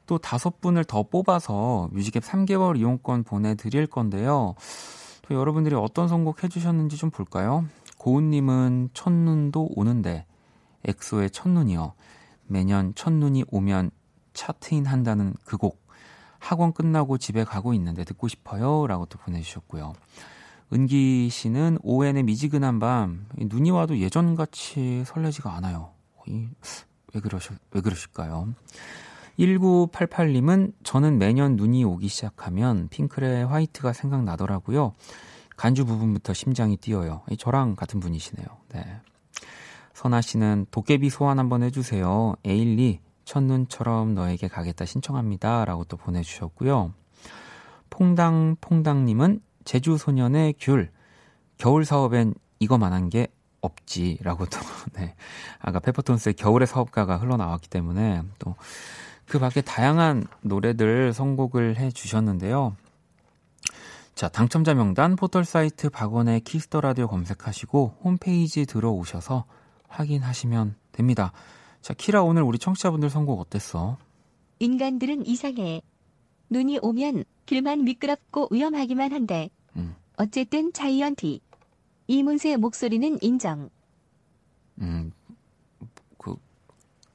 또 0.05 0.19
다섯 0.19 0.61
분을 0.61 0.83
더 0.83 1.01
뽑아서 1.01 1.89
뮤직앱 1.93 2.23
3개월 2.23 2.77
이용권 2.77 3.23
보내드릴 3.23 3.87
건데요. 3.87 4.53
또 5.23 5.33
여러분들이 5.33 5.73
어떤 5.73 6.07
선곡 6.07 6.43
해주셨는지 6.43 6.97
좀 6.97 7.09
볼까요? 7.09 7.65
고은님은 7.97 8.89
첫눈도 8.93 9.69
오는데, 9.75 10.27
엑소의 10.83 11.31
첫눈이요. 11.31 11.93
매년 12.47 12.93
첫눈이 12.95 13.45
오면 13.49 13.91
차트인 14.33 14.85
한다는 14.85 15.33
그 15.45 15.57
곡. 15.57 15.83
학원 16.39 16.73
끝나고 16.73 17.17
집에 17.17 17.43
가고 17.43 17.73
있는데 17.73 18.03
듣고 18.03 18.27
싶어요. 18.27 18.85
라고 18.87 19.05
또 19.07 19.17
보내주셨고요. 19.17 19.93
은기 20.73 21.29
씨는 21.29 21.79
오엔의 21.81 22.23
미지근한 22.23 22.79
밤. 22.79 23.27
눈이 23.35 23.71
와도 23.71 23.97
예전같이 23.97 25.03
설레지가 25.05 25.53
않아요. 25.55 25.91
왜, 26.27 27.19
그러시, 27.21 27.49
왜 27.71 27.81
그러실까요? 27.81 28.53
1988님은 29.39 30.73
저는 30.83 31.17
매년 31.17 31.55
눈이 31.55 31.83
오기 31.83 32.07
시작하면 32.07 32.87
핑클의 32.89 33.47
화이트가 33.47 33.93
생각나더라고요. 33.93 34.93
간주 35.57 35.85
부분부터 35.85 36.33
심장이 36.33 36.77
뛰어요. 36.77 37.21
저랑 37.37 37.75
같은 37.75 37.99
분이시네요. 37.99 38.45
네. 38.69 39.01
선아 40.05 40.21
씨는 40.21 40.67
도깨비 40.69 41.09
소환 41.09 41.39
한번 41.39 41.63
해주세요. 41.63 42.35
에일리 42.43 42.99
첫눈처럼 43.23 44.13
너에게 44.13 44.47
가겠다 44.47 44.85
신청합니다. 44.85 45.65
라고 45.65 45.83
또 45.83 45.97
보내주셨고요. 45.97 46.93
퐁당퐁당님은 47.89 49.41
재주소년의 49.63 50.53
귤. 50.59 50.91
겨울 51.57 51.85
사업엔 51.85 52.35
이거만한 52.59 53.09
게 53.09 53.29
없지. 53.61 54.19
라고 54.21 54.45
또, 54.45 54.59
네. 54.93 55.15
아까 55.57 55.79
페퍼톤스의 55.79 56.35
겨울의 56.35 56.67
사업가가 56.67 57.17
흘러나왔기 57.17 57.67
때문에 57.69 58.21
또 58.37 58.55
그 59.27 59.39
밖에 59.39 59.61
다양한 59.61 60.27
노래들 60.41 61.11
선곡을 61.11 61.77
해 61.77 61.89
주셨는데요. 61.89 62.75
자, 64.13 64.29
당첨자 64.29 64.75
명단 64.75 65.15
포털 65.15 65.43
사이트 65.43 65.89
박원의 65.89 66.41
키스 66.41 66.65
더 66.65 66.79
라디오 66.81 67.07
검색하시고 67.07 67.97
홈페이지 68.03 68.67
들어오셔서 68.67 69.45
확인하시면 69.87 70.75
됩니다. 70.91 71.31
자, 71.81 71.93
키라 71.93 72.23
오늘 72.23 72.43
우리 72.43 72.57
청취자분들 72.57 73.09
선곡 73.09 73.39
어땠어? 73.39 73.97
인간들은 74.59 75.25
이상해. 75.25 75.81
눈이 76.49 76.79
오면 76.81 77.25
길만 77.45 77.83
미끄럽고 77.83 78.49
위험하기만 78.51 79.11
한데. 79.11 79.49
음. 79.75 79.95
어쨌든 80.17 80.71
자이언티. 80.73 81.41
이문세의 82.07 82.57
목소리는 82.57 83.17
인정. 83.21 83.69
음, 84.79 85.11
그, 86.17 86.35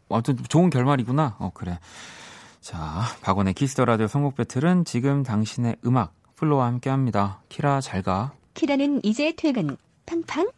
아무튼 0.08 0.36
좋은 0.48 0.70
결말이구나. 0.70 1.36
어, 1.38 1.50
그래. 1.54 1.78
자, 2.60 3.02
박원의 3.22 3.54
키스 3.54 3.73
더 3.73 3.84
라디오 3.84 4.06
선곡 4.06 4.36
배틀은 4.36 4.84
지금 4.84 5.22
당신의 5.22 5.76
음악, 5.86 6.14
플로와 6.36 6.66
함께 6.66 6.90
합니다. 6.90 7.42
키라 7.48 7.80
잘 7.80 8.02
가. 8.02 8.32
키라는 8.54 9.00
이제 9.04 9.32
퇴근. 9.36 9.76
팡팡. 10.06 10.50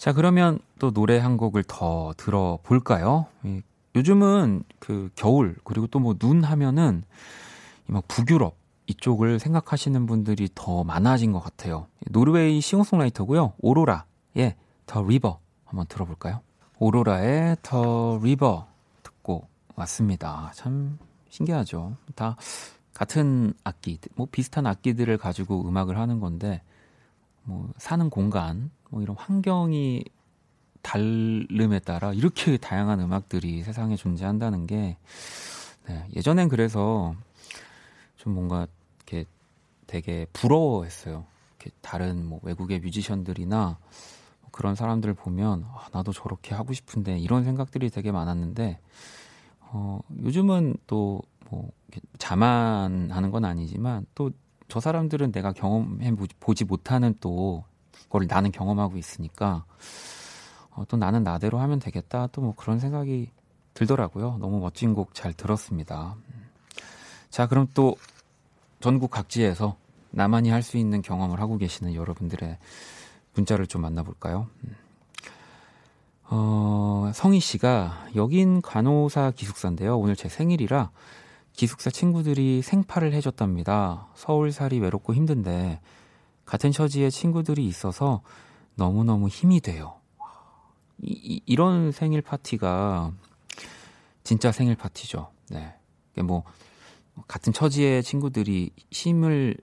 자, 0.00 0.14
그러면 0.14 0.58
또 0.78 0.92
노래 0.92 1.18
한 1.18 1.36
곡을 1.36 1.62
더 1.68 2.14
들어볼까요? 2.16 3.26
요즘은 3.94 4.62
그 4.78 5.10
겨울, 5.14 5.56
그리고 5.62 5.86
또 5.88 6.00
뭐 6.00 6.14
눈 6.14 6.42
하면은 6.42 7.04
막 7.84 8.08
북유럽 8.08 8.56
이쪽을 8.86 9.38
생각하시는 9.38 10.06
분들이 10.06 10.48
더 10.54 10.84
많아진 10.84 11.32
것 11.32 11.40
같아요. 11.40 11.86
노르웨이 12.10 12.62
싱어송라이터고요. 12.62 13.52
오로라의 13.58 14.56
The 14.86 15.02
River 15.02 15.38
한번 15.66 15.84
들어볼까요? 15.86 16.40
오로라의 16.78 17.58
The 17.60 18.18
River 18.22 18.68
듣고 19.02 19.48
왔습니다. 19.76 20.50
참 20.54 20.98
신기하죠. 21.28 21.96
다 22.14 22.36
같은 22.94 23.52
악기, 23.64 23.98
뭐 24.14 24.26
비슷한 24.32 24.66
악기들을 24.66 25.18
가지고 25.18 25.68
음악을 25.68 25.98
하는 25.98 26.20
건데 26.20 26.62
뭐 27.44 27.70
사는 27.78 28.10
공간, 28.10 28.70
뭐 28.90 29.02
이런 29.02 29.16
환경이 29.16 30.04
다름에 30.82 31.78
따라 31.80 32.12
이렇게 32.12 32.56
다양한 32.56 33.00
음악들이 33.00 33.62
세상에 33.62 33.96
존재한다는 33.96 34.66
게 34.66 34.96
네, 35.86 36.06
예전엔 36.14 36.48
그래서 36.48 37.14
좀 38.16 38.34
뭔가 38.34 38.66
이렇게 38.98 39.24
되게 39.86 40.26
부러워했어요. 40.32 41.24
이렇게 41.58 41.76
다른 41.80 42.24
뭐 42.24 42.40
외국의 42.42 42.80
뮤지션들이나 42.80 43.78
뭐 44.40 44.50
그런 44.50 44.74
사람들 44.74 45.14
보면 45.14 45.66
아, 45.68 45.88
나도 45.92 46.12
저렇게 46.12 46.54
하고 46.54 46.72
싶은데 46.72 47.18
이런 47.18 47.44
생각들이 47.44 47.90
되게 47.90 48.12
많았는데 48.12 48.78
어, 49.60 50.00
요즘은 50.22 50.76
또 50.86 51.22
뭐 51.50 51.70
자만하는 52.18 53.30
건 53.30 53.44
아니지만 53.44 54.06
또 54.14 54.30
저 54.70 54.80
사람들은 54.80 55.32
내가 55.32 55.52
경험해 55.52 56.14
보지 56.40 56.64
못하는 56.64 57.14
또 57.20 57.64
그걸 58.04 58.26
나는 58.28 58.50
경험하고 58.52 58.96
있으니까 58.96 59.64
어, 60.70 60.84
또 60.88 60.96
나는 60.96 61.22
나대로 61.24 61.58
하면 61.58 61.78
되겠다 61.80 62.28
또 62.28 62.40
뭐 62.42 62.54
그런 62.54 62.78
생각이 62.78 63.30
들더라고요. 63.74 64.38
너무 64.38 64.60
멋진 64.60 64.94
곡 64.94 65.12
잘 65.14 65.32
들었습니다. 65.32 66.16
자, 67.30 67.46
그럼 67.46 67.66
또 67.74 67.96
전국 68.80 69.10
각지에서 69.10 69.76
나만이 70.10 70.50
할 70.50 70.62
수 70.62 70.76
있는 70.76 71.02
경험을 71.02 71.40
하고 71.40 71.56
계시는 71.58 71.94
여러분들의 71.94 72.58
문자를 73.34 73.66
좀 73.66 73.82
만나볼까요? 73.82 74.48
어, 76.32 77.10
성희 77.14 77.40
씨가 77.40 78.06
여긴 78.16 78.60
간호사 78.62 79.32
기숙사인데요. 79.32 79.98
오늘 79.98 80.16
제 80.16 80.28
생일이라 80.28 80.90
기숙사 81.60 81.90
친구들이 81.90 82.62
생파를 82.62 83.12
해줬답니다. 83.12 84.08
서울살이 84.14 84.80
외롭고 84.80 85.14
힘든데 85.14 85.82
같은 86.46 86.72
처지에 86.72 87.10
친구들이 87.10 87.66
있어서 87.66 88.22
너무너무 88.76 89.28
힘이 89.28 89.60
돼요. 89.60 90.00
이, 91.02 91.42
이, 91.44 91.56
런 91.56 91.92
생일 91.92 92.22
파티가 92.22 93.12
진짜 94.24 94.52
생일 94.52 94.74
파티죠. 94.74 95.30
네. 95.50 95.74
뭐, 96.22 96.44
같은 97.28 97.52
처지의 97.52 98.04
친구들이 98.04 98.70
힘을 98.90 99.54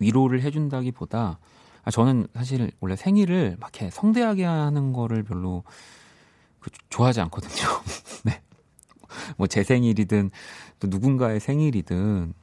위로를 0.00 0.42
해준다기보다, 0.42 1.38
아, 1.84 1.90
저는 1.92 2.26
사실 2.34 2.72
원래 2.80 2.96
생일을 2.96 3.58
막 3.60 3.70
이렇게 3.76 3.92
성대하게 3.92 4.42
하는 4.42 4.92
거를 4.92 5.22
별로 5.22 5.62
그, 6.58 6.70
좋아하지 6.90 7.20
않거든요. 7.20 7.68
네. 8.26 8.42
뭐 9.36 9.46
제 9.46 9.62
생일이든 9.62 10.30
또 10.80 10.88
누군가의 10.88 11.40
생일이든 11.40 12.34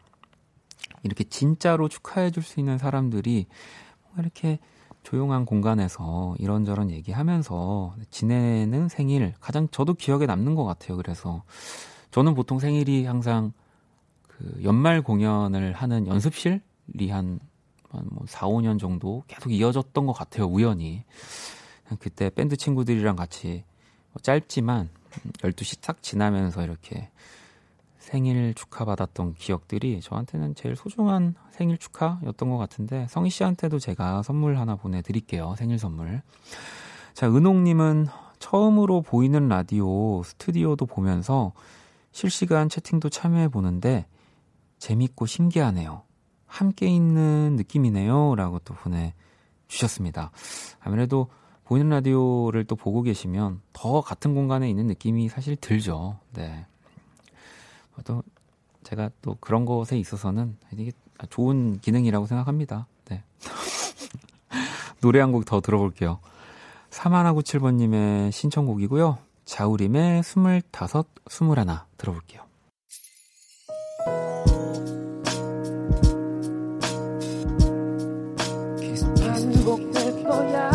이렇게 1.03 1.23
진짜로 1.23 1.87
축하해 1.87 2.31
줄 2.31 2.43
수 2.43 2.59
있는 2.59 2.77
사람들이 2.77 3.45
이렇게 4.17 4.59
조용한 5.03 5.45
공간에서 5.45 6.35
이런저런 6.39 6.89
얘기하면서 6.89 7.95
지내는 8.09 8.89
생일 8.89 9.33
가장 9.39 9.67
저도 9.69 9.93
기억에 9.93 10.25
남는 10.25 10.55
것 10.55 10.63
같아요. 10.65 10.97
그래서 10.97 11.43
저는 12.11 12.33
보통 12.33 12.59
생일이 12.59 13.05
항상 13.05 13.53
그 14.27 14.61
연말 14.63 15.01
공연을 15.01 15.73
하는 15.73 16.07
연습실이 16.07 17.09
한, 17.11 17.39
한뭐 17.89 18.25
4, 18.27 18.47
5년 18.47 18.79
정도 18.79 19.23
계속 19.27 19.51
이어졌던 19.51 20.05
것 20.07 20.13
같아요. 20.13 20.45
우연히. 20.47 21.03
그때 21.99 22.29
밴드 22.31 22.57
친구들이랑 22.57 23.15
같이 23.15 23.63
뭐 24.11 24.21
짧지만 24.21 24.89
12시 25.39 25.81
딱 25.81 26.01
지나면서 26.01 26.63
이렇게 26.63 27.09
생일 27.97 28.53
축하받았던 28.53 29.33
기억들이 29.33 29.99
저한테는 29.99 30.53
제일 30.55 30.75
소중한 30.75 31.33
생일 31.51 31.77
축하였던 31.77 32.49
것 32.49 32.57
같은데 32.57 33.07
성희 33.09 33.31
씨한테도 33.31 33.79
제가 33.79 34.21
선물 34.21 34.57
하나 34.57 34.75
보내드릴게요. 34.75 35.55
생일 35.57 35.79
선물. 35.79 36.21
자, 37.13 37.27
은옥님은 37.27 38.07
처음으로 38.39 39.01
보이는 39.01 39.47
라디오 39.47 40.21
스튜디오도 40.21 40.85
보면서 40.85 41.53
실시간 42.11 42.69
채팅도 42.69 43.09
참여해 43.09 43.47
보는데 43.47 44.05
재밌고 44.77 45.25
신기하네요. 45.25 46.03
함께 46.45 46.87
있는 46.87 47.55
느낌이네요. 47.55 48.35
라고 48.35 48.59
또 48.59 48.75
보내주셨습니다. 48.75 50.31
아무래도 50.79 51.27
보이는 51.65 51.89
라디오를 51.89 52.63
또 52.65 52.75
보고 52.75 53.01
계시면 53.01 53.61
더 53.73 54.01
같은 54.01 54.33
공간에 54.35 54.69
있는 54.69 54.87
느낌이 54.87 55.29
사실 55.29 55.55
들죠. 55.55 56.19
네. 56.33 56.65
또 58.03 58.23
제가 58.83 59.09
또 59.21 59.35
그런 59.39 59.65
것에 59.65 59.97
있어서는 59.97 60.57
되게 60.69 60.91
좋은 61.29 61.79
기능이라고 61.79 62.25
생각합니다. 62.27 62.87
네. 63.09 63.23
노래 65.01 65.19
한 65.19 65.31
곡 65.31 65.45
더 65.45 65.59
들어볼게요. 65.61 66.19
사마나구 66.89 67.41
7번님의 67.41 68.31
신청곡이고요. 68.31 69.17
자우림의 69.45 70.23
스물다섯, 70.23 71.07
스물하나 71.27 71.85
들어볼게요. 71.97 72.41
반복될 79.17 80.23
거야. 80.23 80.74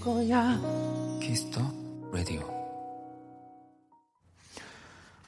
거야. 0.00 0.58
키스 1.20 1.45
더 1.45 1.60
라디오. 2.12 2.40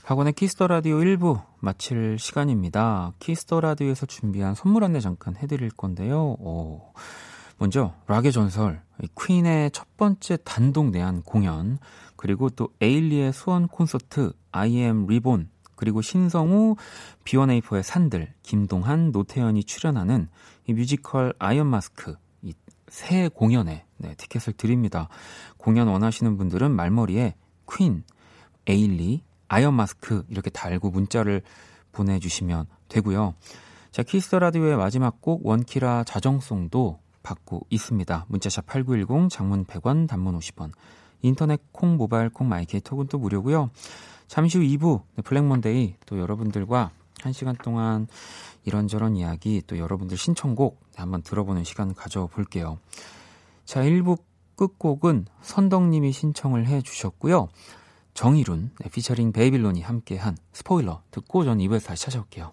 박원의 0.05 0.33
키스 0.33 0.54
더 0.54 0.67
라디오 0.67 0.97
1부 0.97 1.43
마칠 1.61 2.19
시간입니다. 2.19 3.13
키스 3.19 3.45
더 3.45 3.61
라디오에서 3.61 4.07
준비한 4.07 4.55
선물 4.55 4.85
안내 4.85 5.01
잠깐 5.01 5.37
해드릴 5.37 5.71
건데요. 5.71 6.37
오. 6.41 6.93
먼저 7.59 7.95
락의 8.09 8.33
전설, 8.33 8.83
퀸의 9.21 9.71
첫 9.71 9.97
번째 9.97 10.39
단독 10.43 10.91
내한 10.91 11.23
공연, 11.23 11.79
그리고 12.17 12.51
또 12.51 12.71
에일리의 12.81 13.33
수원 13.33 13.69
콘서트, 13.69 14.33
I 14.51 14.77
am 14.77 15.07
Reborn, 15.07 15.51
그리고 15.77 16.03
신성우, 16.03 16.77
B1A4의 17.25 17.83
산들, 17.83 18.33
김동한, 18.43 19.13
노태현이 19.13 19.63
출연하는 19.65 20.29
이 20.67 20.73
뮤지컬 20.73 21.35
아이언 21.39 21.67
마스크 21.67 22.17
이 22.43 22.53
세 22.93 23.29
공연에 23.29 23.87
네, 24.03 24.15
티켓을 24.17 24.53
드립니다. 24.55 25.09
공연 25.57 25.89
원하시는 25.89 26.37
분들은 26.37 26.73
말머리에 26.73 27.35
퀸, 27.71 28.03
에일리, 28.67 29.23
아이언 29.49 29.75
마스크 29.75 30.25
이렇게 30.29 30.51
달고 30.51 30.91
문자를 30.91 31.43
보내주시면 31.93 32.67
되고요. 32.89 33.35
자, 33.93 34.03
키스 34.03 34.23
더 34.23 34.35
라디오의 34.35 34.77
마지막 34.77 35.21
곡 35.21 35.47
원키라 35.47 36.05
자정송도 36.05 36.99
받고 37.23 37.67
있습니다. 37.71 38.27
문자 38.29 38.50
샵 38.50 38.67
8910 38.67 39.31
장문 39.31 39.65
100원 39.67 40.09
단문 40.09 40.39
50원 40.39 40.73
인터넷 41.21 41.61
콩 41.71 41.97
모바일 41.97 42.29
콩 42.29 42.49
마이케이 42.49 42.81
톡은 42.81 43.07
또 43.07 43.19
무료고요. 43.19 43.71
잠시 44.27 44.59
후 44.59 44.65
2부 44.65 45.23
블랙몬데이 45.25 45.95
또 46.07 46.19
여러분들과 46.19 46.91
1시간 47.19 47.61
동안 47.63 48.09
이런저런 48.65 49.15
이야기 49.15 49.63
또 49.67 49.79
여러분들 49.79 50.17
신청곡 50.17 50.81
한번 50.97 51.23
들어보는 51.23 51.63
시간 51.65 51.95
가져볼게요. 51.95 52.79
자 53.73 53.81
1부 53.81 54.19
끝곡은 54.57 55.25
선덕님이 55.41 56.13
신청을 56.13 56.67
해 56.67 56.83
주셨고요. 56.83 57.49
정일훈 58.13 58.71
네, 58.79 58.91
피처링 58.91 59.33
베이빌론이 59.33 59.81
함께한 59.81 60.37
스포일러 60.53 61.01
듣고 61.11 61.45
전 61.45 61.57
2부에서 61.57 61.87
다시 61.87 62.05
찾아올게요. 62.05 62.53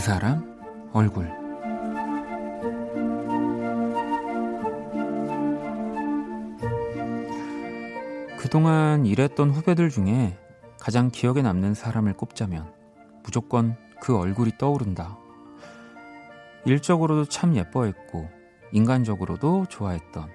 그 0.00 0.06
사람 0.06 0.90
얼굴 0.94 1.30
그동안 8.38 9.04
일했던 9.04 9.50
후배들 9.50 9.90
중에 9.90 10.38
가장 10.80 11.10
기억에 11.10 11.42
남는 11.42 11.74
사람을 11.74 12.14
꼽자면 12.14 12.72
무조건 13.22 13.76
그 14.00 14.16
얼굴이 14.16 14.52
떠오른다. 14.56 15.18
일적으로도 16.64 17.26
참 17.26 17.54
예뻐했고 17.54 18.26
인간적으로도 18.72 19.66
좋아했던 19.68 20.30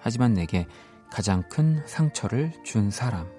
하지만 0.00 0.32
내게 0.32 0.66
가장 1.10 1.42
큰 1.50 1.82
상처를 1.84 2.50
준 2.64 2.90
사람. 2.90 3.30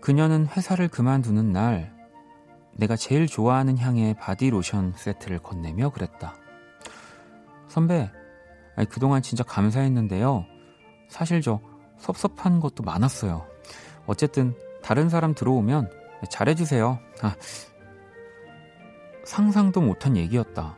그녀는 0.00 0.48
회사를 0.48 0.88
그만두는 0.88 1.52
날 1.52 1.97
내가 2.78 2.94
제일 2.94 3.26
좋아하는 3.26 3.76
향의 3.76 4.14
바디로션 4.14 4.94
세트를 4.96 5.40
건네며 5.40 5.90
그랬다. 5.90 6.36
선배, 7.66 8.10
아니, 8.76 8.88
그동안 8.88 9.20
진짜 9.20 9.42
감사했는데요. 9.42 10.46
사실 11.08 11.40
저 11.42 11.60
섭섭한 11.98 12.60
것도 12.60 12.84
많았어요. 12.84 13.44
어쨌든 14.06 14.54
다른 14.80 15.08
사람 15.08 15.34
들어오면 15.34 15.90
잘해주세요. 16.30 17.00
아, 17.22 17.34
상상도 19.24 19.80
못한 19.80 20.16
얘기였다. 20.16 20.76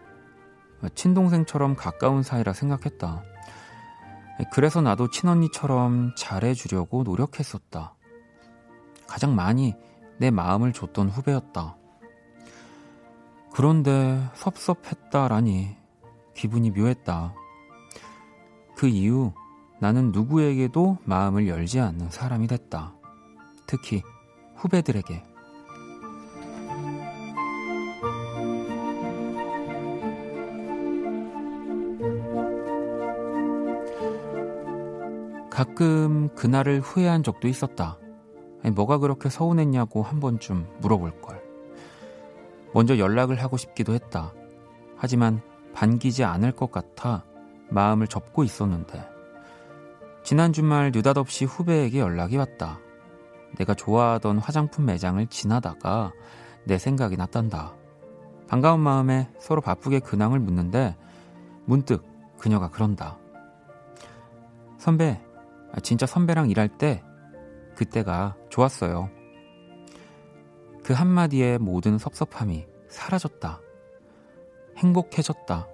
친동생처럼 0.95 1.77
가까운 1.77 2.23
사이라 2.23 2.55
생각했다. 2.55 3.23
그래서 4.51 4.81
나도 4.81 5.11
친언니처럼 5.11 6.15
잘해주려고 6.17 7.03
노력했었다. 7.03 7.95
가장 9.07 9.35
많이 9.35 9.75
내 10.19 10.31
마음을 10.31 10.73
줬던 10.73 11.11
후배였다. 11.11 11.77
그런데 13.53 14.21
섭섭했다라니 14.35 15.77
기분이 16.35 16.71
묘했다. 16.71 17.35
그 18.77 18.87
이후 18.87 19.33
나는 19.81 20.13
누구에게도 20.13 20.99
마음을 21.05 21.49
열지 21.49 21.81
않는 21.81 22.11
사람이 22.11 22.47
됐다. 22.47 22.95
특히 23.67 24.03
후배들에게. 24.57 25.25
가끔 35.51 36.29
그날을 36.35 36.81
후회한 36.81 37.23
적도 37.23 37.47
있었다. 37.47 37.99
뭐가 38.75 38.99
그렇게 38.99 39.29
서운했냐고 39.29 40.03
한 40.03 40.21
번쯤 40.21 40.67
물어볼 40.81 41.21
걸. 41.21 41.39
먼저 42.72 42.98
연락을 42.98 43.42
하고 43.42 43.56
싶기도 43.56 43.94
했다. 43.94 44.33
하지만 44.96 45.40
반기지 45.74 46.24
않을 46.24 46.52
것 46.52 46.70
같아 46.70 47.24
마음을 47.70 48.06
접고 48.06 48.44
있었는데 48.44 49.09
지난 50.22 50.52
주말 50.52 50.92
느닷없이 50.92 51.44
후배에게 51.44 52.00
연락이 52.00 52.37
왔다. 52.37 52.78
내가 53.56 53.74
좋아하던 53.74 54.38
화장품 54.38 54.87
매장을 54.87 55.24
지나다가 55.28 56.12
내 56.64 56.78
생각이 56.78 57.16
났단다. 57.16 57.74
반가운 58.46 58.80
마음에 58.80 59.28
서로 59.38 59.61
바쁘게 59.61 60.00
근황을 60.00 60.38
묻는데 60.38 60.96
문득 61.64 62.04
그녀가 62.38 62.68
그런다. 62.68 63.18
선배, 64.78 65.20
진짜 65.83 66.06
선배랑 66.06 66.50
일할 66.50 66.68
때 66.68 67.02
그때가 67.76 68.37
좋았어요. 68.48 69.11
그 70.90 70.94
한마디에 70.94 71.57
모든 71.57 71.98
섭섭함이 71.98 72.66
사라졌다. 72.88 73.61
행복해졌다. 74.79 75.68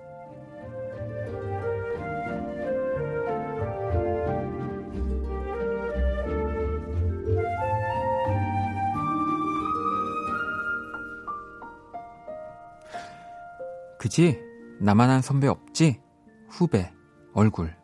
그지? 13.99 14.39
나만한 14.83 15.23
선배 15.23 15.47
없지? 15.47 15.99
후배, 16.51 16.93
얼굴. 17.33 17.75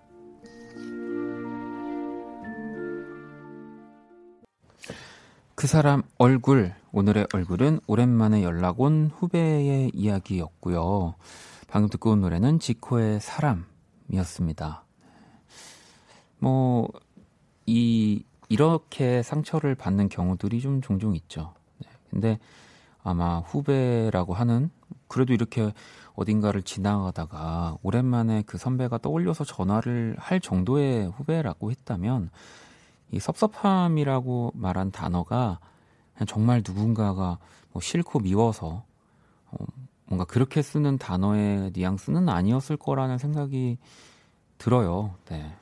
그 5.62 5.68
사람 5.68 6.03
얼굴, 6.18 6.75
오늘의 6.90 7.29
얼굴은 7.33 7.83
오랜만에 7.87 8.42
연락 8.42 8.81
온 8.81 9.12
후배의 9.14 9.92
이야기였고요. 9.94 11.14
방금 11.68 11.88
듣고 11.88 12.11
온 12.11 12.20
노래는 12.20 12.59
지코의 12.59 13.20
사람이었습니다. 13.20 14.83
뭐, 16.40 16.88
이, 17.64 18.25
이렇게 18.48 19.22
상처를 19.22 19.77
받는 19.77 20.09
경우들이 20.09 20.61
좀 20.61 20.81
종종 20.81 21.14
있죠. 21.14 21.55
네. 21.79 21.88
근데 22.11 22.38
아마 23.05 23.38
후배라고 23.38 24.35
하는, 24.35 24.68
그래도 25.07 25.33
이렇게 25.33 25.72
어딘가를 26.14 26.64
지나가다가 26.64 27.79
오랜만에 27.83 28.42
그 28.46 28.59
선배가 28.59 28.98
떠올려서 28.98 29.44
전화를 29.44 30.16
할 30.18 30.40
정도의 30.40 31.07
후배라고 31.07 31.70
했다면, 31.70 32.31
이 33.12 33.20
섭섭함이라고 33.20 34.53
말한 34.55 34.90
단어가 34.90 35.61
정말 36.27 36.62
누군가가 36.66 37.38
뭐 37.72 37.81
싫고 37.81 38.20
미워서 38.20 38.85
어, 39.51 39.57
뭔가 40.07 40.25
그렇게 40.25 40.62
쓰는 40.62 40.98
단어의 40.98 41.70
뉘앙스는 41.75 42.29
아니었을 42.29 42.77
거라는 42.77 43.18
생각이 43.18 43.79
들어요. 44.59 45.14
네. 45.29 45.55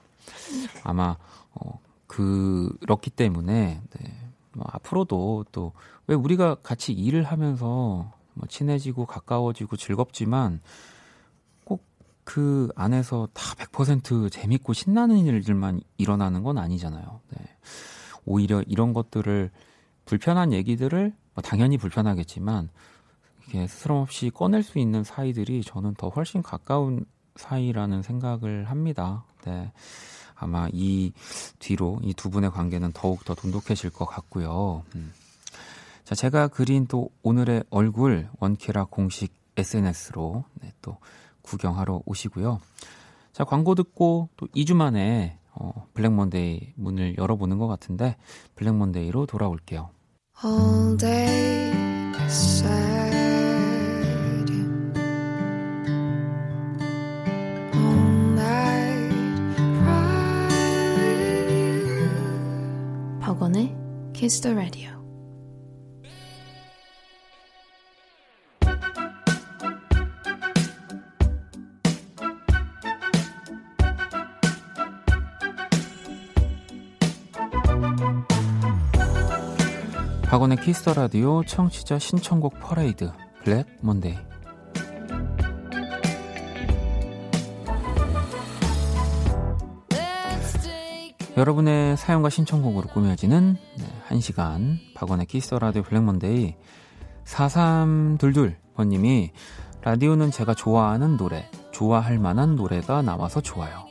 아마 0.85 1.17
어, 1.53 1.79
그렇기 2.07 3.11
때문에 3.11 3.81
네. 3.91 4.17
뭐 4.53 4.65
앞으로도 4.69 5.45
또 5.53 5.73
왜 6.11 6.17
우리가 6.17 6.57
같이 6.57 6.93
일을 6.93 7.23
하면서 7.23 8.13
뭐 8.35 8.49
친해지고 8.49 9.07
가까워지고 9.07 9.77
즐겁지만 9.77 10.61
꼭 10.61 10.61
그 12.25 12.69
안에서 12.77 13.29
다 13.33 13.55
100% 13.55 14.31
재밌고 14.31 14.73
신나는 14.73 15.19
일들만 15.27 15.81
일어나는 15.99 16.43
건 16.43 16.59
아니잖아요. 16.59 17.21
네. 17.31 17.45
오히려 18.25 18.63
이런 18.63 18.93
것들을 18.93 19.51
불편한 20.05 20.53
얘기들을 20.53 21.13
뭐 21.35 21.43
당연히 21.43 21.79
불편하겠지만 21.79 22.69
이렇게 23.41 23.67
스스럼 23.67 23.99
없이 23.99 24.31
꺼낼 24.31 24.63
수 24.63 24.79
있는 24.79 25.03
사이들이 25.05 25.63
저는 25.63 25.95
더 25.95 26.09
훨씬 26.09 26.43
가까운 26.43 27.05
사이라는 27.37 28.03
생각을 28.03 28.65
합니다. 28.71 29.25
네. 29.45 29.73
아마 30.35 30.69
이 30.73 31.13
뒤로 31.59 32.01
이 32.03 32.15
두 32.15 32.31
분의 32.31 32.51
관계는 32.51 32.93
더욱 32.93 33.25
더 33.25 33.35
돈독해질 33.35 33.91
것 33.91 34.07
같고요. 34.07 34.85
음. 34.95 35.13
자, 36.05 36.15
제가 36.15 36.49
그린 36.49 36.87
또 36.87 37.11
오늘의 37.23 37.65
얼굴 37.71 38.29
원키라 38.41 38.85
공식 38.85 39.33
SNS로 39.57 40.45
네, 40.55 40.73
또 40.83 40.97
구경하러 41.43 42.03
오시고요. 42.05 42.61
자, 43.33 43.45
광고 43.45 43.75
듣고 43.75 44.29
또 44.37 44.47
2주 44.49 44.75
만에 44.75 45.39
어, 45.53 45.87
블랙몬데이 45.95 46.73
문을 46.77 47.17
열어보는 47.19 47.59
것 47.59 47.67
같은데 47.67 48.17
블랙몬데이로 48.55 49.27
돌아올게요. 49.27 49.91
All 50.45 50.97
day 50.97 51.51
박원의 63.31 63.75
Kiss 64.13 64.41
the 64.41 64.55
Radio 64.55 65.00
박원의 80.51 80.65
키스터 80.65 80.95
라디오 80.95 81.45
청취자 81.45 82.01
신청곡 82.01 82.59
퍼레이드 82.59 83.13
블랙 83.45 83.69
먼데이 83.83 84.17
여러분의 91.37 91.97
사연과 91.97 92.31
신청곡으로 92.31 92.89
꾸며지는 92.89 93.57
네, 93.79 93.85
1시간 94.09 94.79
박원의 94.97 95.27
키스 95.27 95.48
더 95.48 95.61
라디오 95.61 95.83
블랙 95.83 96.03
먼데이 96.03 96.57
4322번님이 97.25 99.31
라디오는 99.83 100.33
제가 100.33 100.55
좋아하는 100.55 101.17
노래, 101.17 101.49
좋아할 101.71 102.19
만한 102.19 102.57
노래가 102.57 103.03
나와서 103.03 103.41
좋아요. 103.41 103.87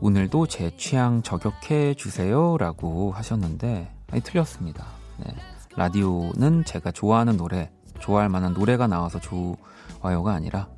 오늘도 0.00 0.48
제 0.48 0.76
취향 0.76 1.22
저격해 1.22 1.94
주세요 1.94 2.58
라고 2.58 3.12
하셨는데 3.12 3.90
아니 4.10 4.20
틀렸습니다. 4.20 4.84
네. 5.24 5.34
라디오는 5.76 6.64
제가 6.64 6.90
좋아하는 6.90 7.36
노래, 7.36 7.70
좋아할 8.00 8.28
만한 8.28 8.54
노래가 8.54 8.86
나와서 8.86 9.20
좋아요가 9.20 10.32
아니라 10.32 10.68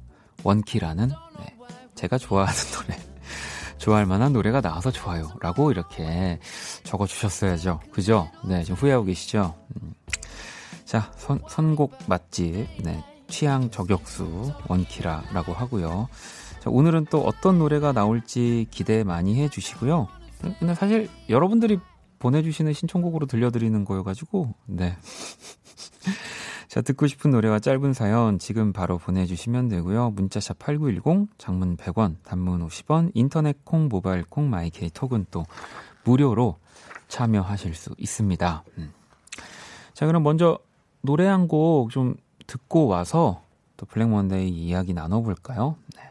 원키라는 0.42 1.08
네, 1.38 1.56
제가 1.94 2.18
좋아하는 2.18 2.54
노래, 2.74 2.98
좋아할 3.78 4.06
만한 4.06 4.32
노래가 4.32 4.60
나와서 4.60 4.90
좋아요라고 4.90 5.70
이렇게 5.70 6.40
적어 6.82 7.06
주셨어야죠. 7.06 7.80
그죠? 7.92 8.28
네, 8.44 8.64
지금 8.64 8.76
후회하고 8.76 9.04
계시죠? 9.04 9.54
음. 9.76 9.94
자, 10.84 11.12
선, 11.16 11.40
선곡 11.48 11.96
맛집, 12.06 12.66
네, 12.82 13.04
취향 13.28 13.70
저격수 13.70 14.52
원키라라고 14.68 15.52
하고요. 15.52 16.08
자, 16.60 16.70
오늘은 16.70 17.06
또 17.10 17.20
어떤 17.20 17.58
노래가 17.58 17.92
나올지 17.92 18.66
기대 18.70 19.04
많이 19.04 19.40
해 19.40 19.48
주시고요. 19.48 20.08
근데 20.58 20.74
사실 20.74 21.08
여러분들이 21.28 21.78
보내주시는 22.18 22.72
신청곡으로 22.72 23.26
들려드리는 23.26 23.84
거여가지고, 23.84 24.54
네. 24.66 24.96
자, 26.68 26.82
듣고 26.82 27.06
싶은 27.06 27.30
노래와 27.30 27.60
짧은 27.60 27.92
사연 27.94 28.38
지금 28.38 28.72
바로 28.72 28.98
보내주시면 28.98 29.68
되고요. 29.68 30.10
문자샵 30.10 30.58
8910, 30.58 31.28
장문 31.38 31.76
100원, 31.76 32.16
단문 32.24 32.66
50원, 32.66 33.10
인터넷 33.14 33.64
콩, 33.64 33.88
모바일 33.88 34.24
콩, 34.24 34.50
마이케이 34.50 34.90
톡은 34.90 35.26
또 35.30 35.46
무료로 36.04 36.58
참여하실 37.08 37.74
수 37.74 37.94
있습니다. 37.96 38.64
음. 38.78 38.92
자, 39.94 40.06
그럼 40.06 40.22
먼저 40.22 40.58
노래 41.00 41.26
한 41.26 41.48
곡 41.48 41.90
좀 41.90 42.14
듣고 42.46 42.86
와서 42.86 43.42
또 43.76 43.86
블랙 43.86 44.08
먼데이 44.08 44.48
이야기 44.48 44.92
나눠볼까요? 44.94 45.76
네. 45.96 46.02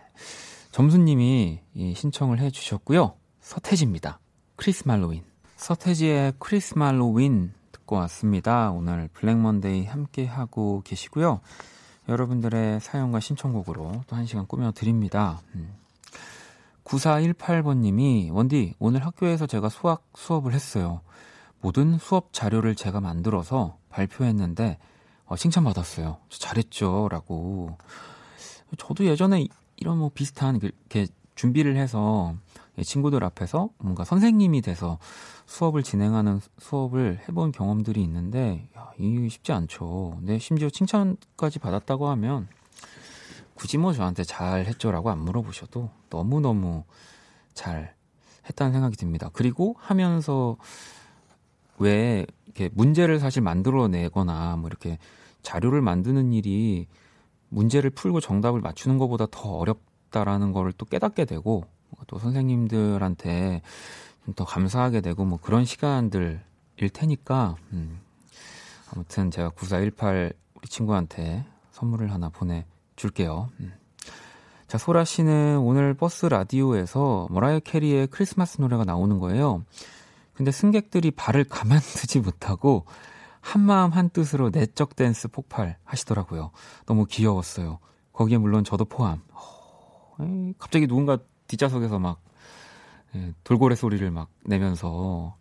점수님이 0.71 1.59
신청을 1.95 2.39
해주셨고요. 2.39 3.13
서태지입니다. 3.41 4.19
크리스말로윈. 4.55 5.26
서태지의 5.57 6.33
크리스말로윈 6.39 7.53
듣고 7.71 7.95
왔습니다. 7.97 8.71
오늘 8.71 9.09
블랙 9.11 9.37
먼데이 9.37 9.85
함께 9.85 10.25
하고 10.25 10.81
계시고요. 10.85 11.41
여러분들의 12.07 12.79
사연과 12.79 13.19
신청곡으로 13.19 14.03
또 14.07 14.15
한 14.15 14.25
시간 14.25 14.45
꾸며드립니다. 14.47 15.41
음. 15.55 15.73
9418번님이 16.85 18.31
원디 18.31 18.75
오늘 18.79 19.05
학교에서 19.05 19.45
제가 19.45 19.67
수학 19.69 20.07
수업을 20.15 20.53
했어요. 20.53 21.01
모든 21.59 21.97
수업 21.97 22.31
자료를 22.31 22.75
제가 22.75 23.01
만들어서 23.01 23.77
발표했는데 23.89 24.77
어, 25.25 25.35
칭찬받았어요. 25.35 26.17
잘했죠. 26.29 27.09
라고. 27.11 27.77
저도 28.77 29.05
예전에 29.05 29.47
이런 29.75 29.97
뭐 29.97 30.11
비슷한 30.13 30.55
이렇게 30.61 31.07
준비를 31.35 31.75
해서 31.75 32.35
친구들 32.83 33.23
앞에서 33.23 33.69
뭔가 33.79 34.03
선생님이 34.03 34.61
돼서 34.61 34.99
수업을 35.45 35.83
진행하는 35.83 36.39
수업을 36.59 37.19
해본 37.27 37.51
경험들이 37.51 38.01
있는데 38.03 38.69
야, 38.77 38.91
이게 38.99 39.29
쉽지 39.29 39.51
않죠. 39.51 40.19
네, 40.21 40.39
심지어 40.39 40.69
칭찬까지 40.69 41.59
받았다고 41.59 42.07
하면 42.09 42.47
굳이 43.55 43.77
뭐 43.77 43.93
저한테 43.93 44.23
잘 44.23 44.65
했죠라고 44.65 45.09
안 45.09 45.19
물어보셔도 45.19 45.89
너무너무 46.09 46.83
잘 47.53 47.95
했다는 48.47 48.71
생각이 48.71 48.95
듭니다. 48.95 49.29
그리고 49.33 49.75
하면서 49.79 50.57
왜 51.79 52.25
이렇게 52.45 52.69
문제를 52.73 53.19
사실 53.19 53.41
만들어내거나 53.41 54.57
뭐 54.57 54.67
이렇게 54.67 54.97
자료를 55.41 55.81
만드는 55.81 56.33
일이 56.33 56.87
문제를 57.49 57.89
풀고 57.89 58.19
정답을 58.19 58.61
맞추는 58.61 58.97
것보다 58.97 59.25
더 59.31 59.49
어렵다라는 59.57 60.51
거를 60.51 60.71
또 60.73 60.85
깨닫게 60.85 61.25
되고 61.25 61.65
또 62.07 62.19
선생님들한테 62.19 63.61
더 64.35 64.45
감사하게 64.45 65.01
되고 65.01 65.25
뭐 65.25 65.39
그런 65.41 65.65
시간들일 65.65 66.39
테니까 66.93 67.55
음. 67.73 67.99
아무튼 68.91 69.31
제가 69.31 69.49
9418 69.49 70.33
우리 70.53 70.67
친구한테 70.67 71.45
선물을 71.71 72.11
하나 72.11 72.29
보내줄게요. 72.29 73.49
음. 73.59 73.73
자, 74.67 74.77
소라 74.77 75.05
씨는 75.05 75.59
오늘 75.59 75.93
버스 75.93 76.25
라디오에서 76.25 77.27
머라이어 77.29 77.61
캐리의 77.61 78.07
크리스마스 78.07 78.59
노래가 78.59 78.83
나오는 78.83 79.17
거예요. 79.17 79.63
근데 80.33 80.51
승객들이 80.51 81.11
발을 81.11 81.45
가만두지 81.49 82.19
못하고 82.19 82.85
한마음 83.39 83.91
한뜻으로 83.91 84.49
내적 84.49 84.95
댄스 84.97 85.29
폭발 85.29 85.77
하시더라고요. 85.85 86.51
너무 86.85 87.05
귀여웠어요. 87.05 87.79
거기에 88.11 88.37
물론 88.37 88.65
저도 88.65 88.83
포함. 88.83 89.21
어, 89.31 90.51
갑자기 90.57 90.85
누군가 90.85 91.17
뒷좌석에서 91.47 91.99
막 91.99 92.19
예, 93.15 93.33
돌고래 93.43 93.75
소리를 93.75 94.09
막 94.11 94.29
내면서 94.43 95.35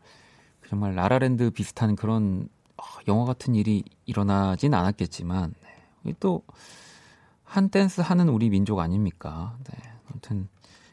정말 0.68 0.94
라라랜드 0.94 1.50
비슷한 1.50 1.96
그런 1.96 2.48
어, 2.76 2.84
영화 3.08 3.24
같은 3.24 3.54
일이 3.54 3.84
일어나진 4.04 4.74
않았겠지만 4.74 5.54
네. 6.02 6.14
또 6.20 6.95
한 6.95 7.70
댄스 7.70 8.00
하는 8.00 8.28
우리 8.28 8.50
민족 8.50 8.78
아닙니까? 8.78 9.56
네. 9.70 9.78
아무튼 10.08 10.48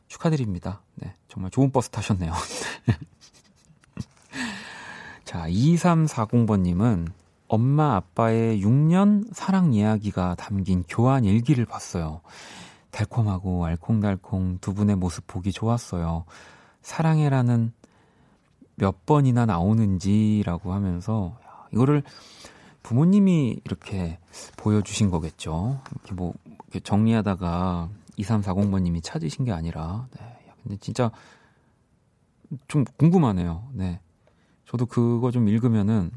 축하드립니다. 0.08 0.82
네, 0.96 1.14
정말 1.28 1.52
좋은 1.52 1.72
버스 1.72 1.90
타셨네요. 1.90 2.34
자, 5.26 5.48
2340번님은 5.48 7.12
엄마 7.48 7.96
아빠의 7.96 8.62
6년 8.62 9.34
사랑 9.34 9.74
이야기가 9.74 10.36
담긴 10.36 10.84
교환 10.88 11.26
일기를 11.26 11.66
봤어요. 11.66 12.22
달콤하고 12.94 13.66
알콩달콩 13.66 14.60
두 14.60 14.74
분의 14.74 14.96
모습 14.96 15.26
보기 15.26 15.52
좋았어요. 15.52 16.26
사랑해라는 16.84 17.74
몇 18.76 19.06
번이나 19.06 19.46
나오는지라고 19.46 20.74
하면서 20.74 21.38
이거를 21.74 22.04
부모님이 22.84 23.60
이렇게 23.66 24.20
보여주신 24.58 25.10
거겠죠. 25.10 25.82
이렇게 25.92 26.14
뭐 26.14 26.34
이렇게 26.46 26.80
정리하다가 26.80 27.90
2340번님이 28.20 29.02
찾으신 29.04 29.44
게 29.46 29.52
아니라. 29.52 30.08
네. 30.12 30.38
근데 30.62 30.78
진짜 30.78 31.10
좀 32.68 32.86
궁금하네요. 32.98 33.68
네. 33.74 34.02
저도 34.66 34.86
그거 34.86 35.32
좀 35.32 35.48
읽으면은 35.48 36.12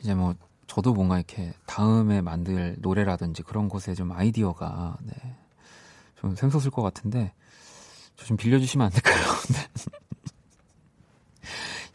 이제 0.00 0.14
뭐 0.14 0.34
저도 0.68 0.92
뭔가 0.94 1.16
이렇게 1.16 1.52
다음에 1.66 2.20
만들 2.20 2.76
노래라든지 2.78 3.42
그런 3.42 3.68
것에 3.68 3.94
좀 3.94 4.12
아이디어가 4.12 4.98
네. 5.02 5.14
좀 6.20 6.36
샘솟을 6.36 6.70
것 6.70 6.82
같은데 6.82 7.32
저 8.16 8.26
좀 8.26 8.36
빌려주시면 8.36 8.86
안 8.86 8.92
될까요? 8.92 9.16
네. 9.52 9.58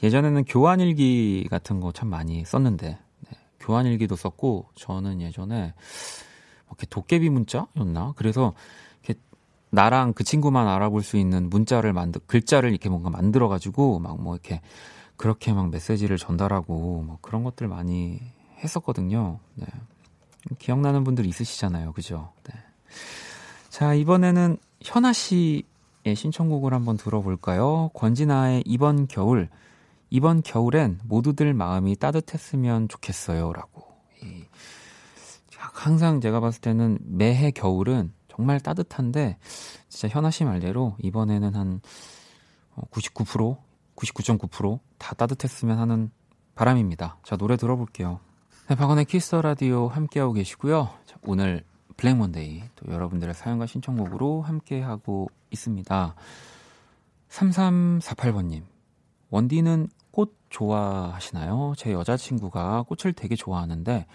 예전에는 0.03 0.43
교환일기 0.45 1.47
같은 1.49 1.79
거 1.79 1.91
참 1.91 2.09
많이 2.09 2.43
썼는데 2.45 2.87
네. 2.87 3.37
교환일기도 3.59 4.15
썼고 4.15 4.69
저는 4.75 5.21
예전에 5.21 5.55
뭐 6.65 6.69
이렇게 6.69 6.87
도깨비 6.89 7.29
문자였나? 7.29 8.13
그래서 8.15 8.53
이렇게 9.03 9.19
나랑 9.69 10.13
그 10.13 10.23
친구만 10.23 10.67
알아볼 10.67 11.03
수 11.03 11.17
있는 11.17 11.49
문자를 11.49 11.93
만들 11.93 12.21
글자를 12.27 12.71
이렇게 12.71 12.89
뭔가 12.89 13.09
만들어 13.09 13.47
가지고 13.47 13.99
막 13.99 14.17
뭐 14.17 14.33
이렇게 14.35 14.61
그렇게 15.15 15.53
막 15.53 15.69
메시지를 15.69 16.17
전달하고 16.17 17.03
뭐 17.05 17.17
그런 17.21 17.43
것들 17.43 17.67
많이 17.67 18.19
했었거든요. 18.63 19.39
네. 19.55 19.65
기억나는 20.59 21.03
분들 21.03 21.25
있으시잖아요. 21.25 21.93
그죠? 21.93 22.33
네. 22.43 22.53
자, 23.69 23.93
이번에는 23.93 24.57
현아 24.81 25.13
씨의 25.13 26.15
신청곡을 26.15 26.73
한번 26.73 26.97
들어볼까요? 26.97 27.89
권진아의 27.93 28.63
이번 28.65 29.07
겨울 29.07 29.49
이번 30.09 30.43
겨울엔 30.43 30.99
모두들 31.05 31.55
마음이 31.55 31.95
따뜻했으면 31.95 32.87
좋겠어요. 32.87 33.51
라고. 33.51 33.83
이, 34.21 34.45
항상 35.57 36.21
제가 36.21 36.39
봤을 36.39 36.61
때는 36.61 36.99
매해 37.01 37.49
겨울은 37.49 38.13
정말 38.27 38.59
따뜻한데, 38.59 39.39
진짜 39.89 40.07
현아 40.13 40.29
씨 40.29 40.43
말대로 40.43 40.95
이번에는 41.01 41.55
한 41.55 41.81
99%, 42.91 43.57
99.9%다 43.95 45.15
따뜻했으면 45.15 45.79
하는 45.79 46.11
바람입니다. 46.53 47.17
자, 47.23 47.35
노래 47.35 47.57
들어볼게요. 47.57 48.19
네, 48.69 48.75
박원의 48.75 49.03
키스 49.03 49.23
더 49.23 49.35
라디오 49.35 49.89
함께하고 49.89 50.31
계시고요. 50.31 50.89
자, 51.05 51.17
오늘 51.23 51.65
블랙 51.97 52.15
먼데이 52.15 52.63
또 52.77 52.89
여러분들의 52.93 53.35
사연과 53.35 53.65
신청곡으로 53.65 54.41
함께하고 54.41 55.29
있습니다. 55.51 56.15
3348번님. 57.27 58.63
원디는 59.31 59.89
꽃 60.11 60.37
좋아하시나요? 60.49 61.73
제 61.75 61.91
여자친구가 61.91 62.83
꽃을 62.83 63.11
되게 63.11 63.35
좋아하는데 63.35 64.05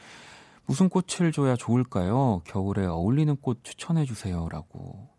무슨 0.65 0.89
꽃을 0.89 1.31
줘야 1.31 1.55
좋을까요? 1.55 2.41
겨울에 2.45 2.87
어울리는 2.87 3.37
꽃 3.37 3.63
추천해 3.63 4.07
주세요. 4.07 4.49
라고. 4.51 5.11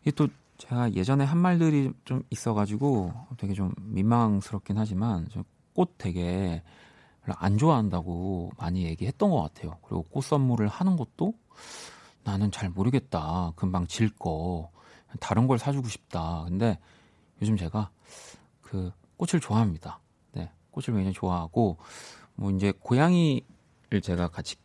이게 0.00 0.10
또 0.10 0.26
제가 0.58 0.94
예전에 0.94 1.22
한 1.22 1.38
말들이 1.38 1.92
좀 2.04 2.24
있어가지고 2.30 3.12
되게 3.36 3.54
좀 3.54 3.72
민망스럽긴 3.78 4.78
하지만 4.78 5.28
꽃 5.74 5.94
되게 5.96 6.64
안 7.26 7.58
좋아한다고 7.58 8.50
많이 8.58 8.84
얘기했던 8.84 9.30
것 9.30 9.40
같아요. 9.40 9.78
그리고 9.82 10.02
꽃 10.02 10.24
선물을 10.24 10.66
하는 10.68 10.96
것도 10.96 11.34
나는 12.24 12.50
잘 12.50 12.68
모르겠다. 12.70 13.52
금방 13.56 13.86
질 13.86 14.10
거. 14.14 14.70
다른 15.20 15.46
걸 15.46 15.58
사주고 15.58 15.88
싶다. 15.88 16.44
근데 16.48 16.78
요즘 17.40 17.56
제가 17.56 17.90
그 18.60 18.92
꽃을 19.16 19.40
좋아합니다. 19.40 20.00
네, 20.32 20.50
꽃을 20.70 20.96
굉장히 20.96 21.12
좋아하고 21.12 21.76
뭐 22.34 22.50
이제 22.50 22.72
고양이를 22.80 24.00
제가 24.02 24.28
같이 24.28 24.56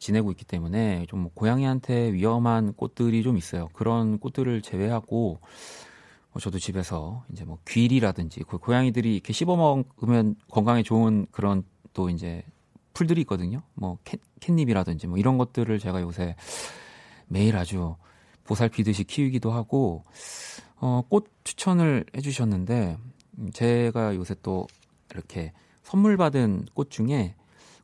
지내고 0.00 0.32
있기 0.32 0.44
때문에 0.44 1.06
좀뭐 1.06 1.30
고양이한테 1.34 2.12
위험한 2.12 2.74
꽃들이 2.74 3.22
좀 3.22 3.38
있어요. 3.38 3.68
그런 3.72 4.18
꽃들을 4.18 4.60
제외하고 4.62 5.38
뭐 6.32 6.40
저도 6.40 6.58
집에서 6.58 7.24
이제 7.32 7.44
뭐 7.44 7.58
귀리라든지 7.66 8.42
그 8.42 8.58
고양이들이 8.58 9.14
이렇게 9.14 9.32
씹어 9.32 9.56
먹으면 9.56 10.34
건강에 10.50 10.82
좋은 10.82 11.26
그런 11.30 11.62
또 11.94 12.10
이제 12.10 12.42
풀들이 12.92 13.22
있거든요. 13.22 13.62
뭐 13.72 13.98
캣, 14.04 14.20
캣닙이라든지 14.40 15.06
뭐 15.06 15.16
이런 15.16 15.38
것들을 15.38 15.78
제가 15.78 16.02
요새 16.02 16.36
매일 17.26 17.56
아주 17.56 17.96
보살피듯이 18.44 19.04
키우기도 19.04 19.50
하고 19.50 20.04
어, 20.76 21.02
꽃 21.08 21.30
추천을 21.44 22.04
해주셨는데 22.14 22.98
음, 23.38 23.50
제가 23.52 24.14
요새 24.14 24.34
또 24.42 24.66
이렇게 25.10 25.52
선물 25.82 26.16
받은 26.16 26.66
꽃 26.74 26.90
중에 26.90 27.34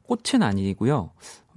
꽃은 0.03 0.43
아니고요. 0.43 1.13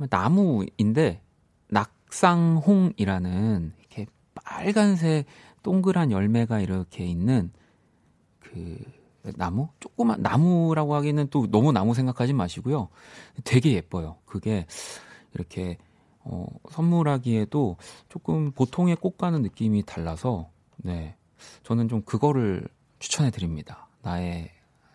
나무인데 0.09 1.21
낙상홍이라는 1.69 3.73
이렇게 3.79 4.05
빨간색 4.33 5.25
동그란 5.63 6.11
열매가 6.11 6.59
이렇게 6.59 7.05
있는 7.05 7.51
그 8.39 8.79
나무? 9.35 9.69
조그만 9.79 10.21
나무라고 10.21 10.95
하기는 10.95 11.27
또 11.29 11.49
너무 11.49 11.71
나무 11.71 11.93
생각하지 11.93 12.33
마시고요. 12.33 12.89
되게 13.43 13.73
예뻐요. 13.73 14.17
그게 14.25 14.65
이렇게 15.33 15.77
어, 16.19 16.45
선물하기에도 16.71 17.77
조금 18.09 18.51
보통의 18.51 18.95
꽃과는 18.97 19.41
느낌이 19.41 19.83
달라서 19.83 20.49
네. 20.77 21.15
저는 21.63 21.87
좀 21.89 22.01
그거를 22.03 22.67
추천해 22.99 23.31
드립니다. 23.31 23.87
나의 24.01 24.51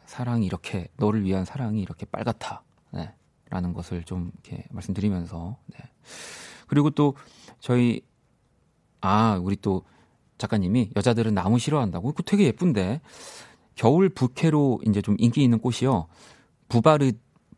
사랑이 0.06 0.46
이렇게 0.46 0.88
너를 0.96 1.24
위한 1.24 1.44
사랑이 1.44 1.80
이렇게 1.82 2.06
빨갛다. 2.06 2.62
네. 2.92 3.12
라는 3.50 3.72
것을 3.72 4.04
좀 4.04 4.30
이렇게 4.44 4.64
말씀드리면서 4.70 5.56
네. 5.66 5.78
그리고 6.66 6.90
또 6.90 7.14
저희 7.60 8.02
아 9.00 9.38
우리 9.42 9.56
또 9.56 9.85
작가님이 10.38 10.92
여자들은 10.96 11.35
나무 11.35 11.58
싫어한다고 11.58 12.12
그 12.12 12.22
되게 12.22 12.44
예쁜데 12.44 13.00
겨울 13.79 14.08
부케로 14.08 14.81
이제 14.87 15.00
좀 15.00 15.14
인기 15.18 15.42
있는 15.44 15.60
꽃이요 15.60 16.08
부바르 16.68 17.12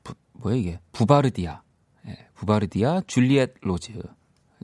부, 0.04 0.14
뭐야 0.34 0.54
이게 0.54 0.78
부바르디아 0.92 1.62
네, 2.04 2.28
부바르디아 2.34 3.02
Juliet 3.06 3.54
Rose 3.62 3.94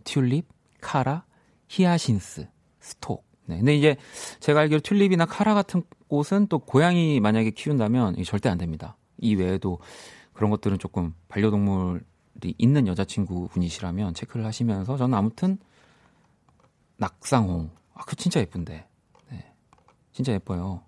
튤립 0.05 0.47
카라 0.83 1.25
히아신스 1.69 2.49
스톡 2.79 3.25
네, 3.47 3.57
근데 3.57 3.75
이제 3.75 3.97
제가 4.41 4.61
알기로 4.61 4.81
튤립이나 4.81 5.25
카라 5.25 5.55
같은 5.55 5.83
꽃은 6.09 6.49
또 6.49 6.59
고양이 6.59 7.21
만약에 7.21 7.53
키운다면 7.53 8.23
절대 8.25 8.49
안 8.49 8.59
됩니다. 8.59 8.97
이 9.19 9.37
외에도 9.37 9.79
그런 10.33 10.51
것들은 10.51 10.79
조금 10.79 11.15
반려동물이 11.29 12.55
있는 12.59 12.87
여자친구 12.89 13.49
분이시라면 13.49 14.15
체크를 14.15 14.45
하시면서 14.45 14.97
저는 14.97 15.17
아무튼 15.17 15.59
낙상홍 16.97 17.71
아, 17.95 18.05
그 18.05 18.17
진짜 18.17 18.41
예쁜데. 18.41 18.87
네. 19.31 19.53
진짜 20.13 20.33
예뻐요. 20.33 20.86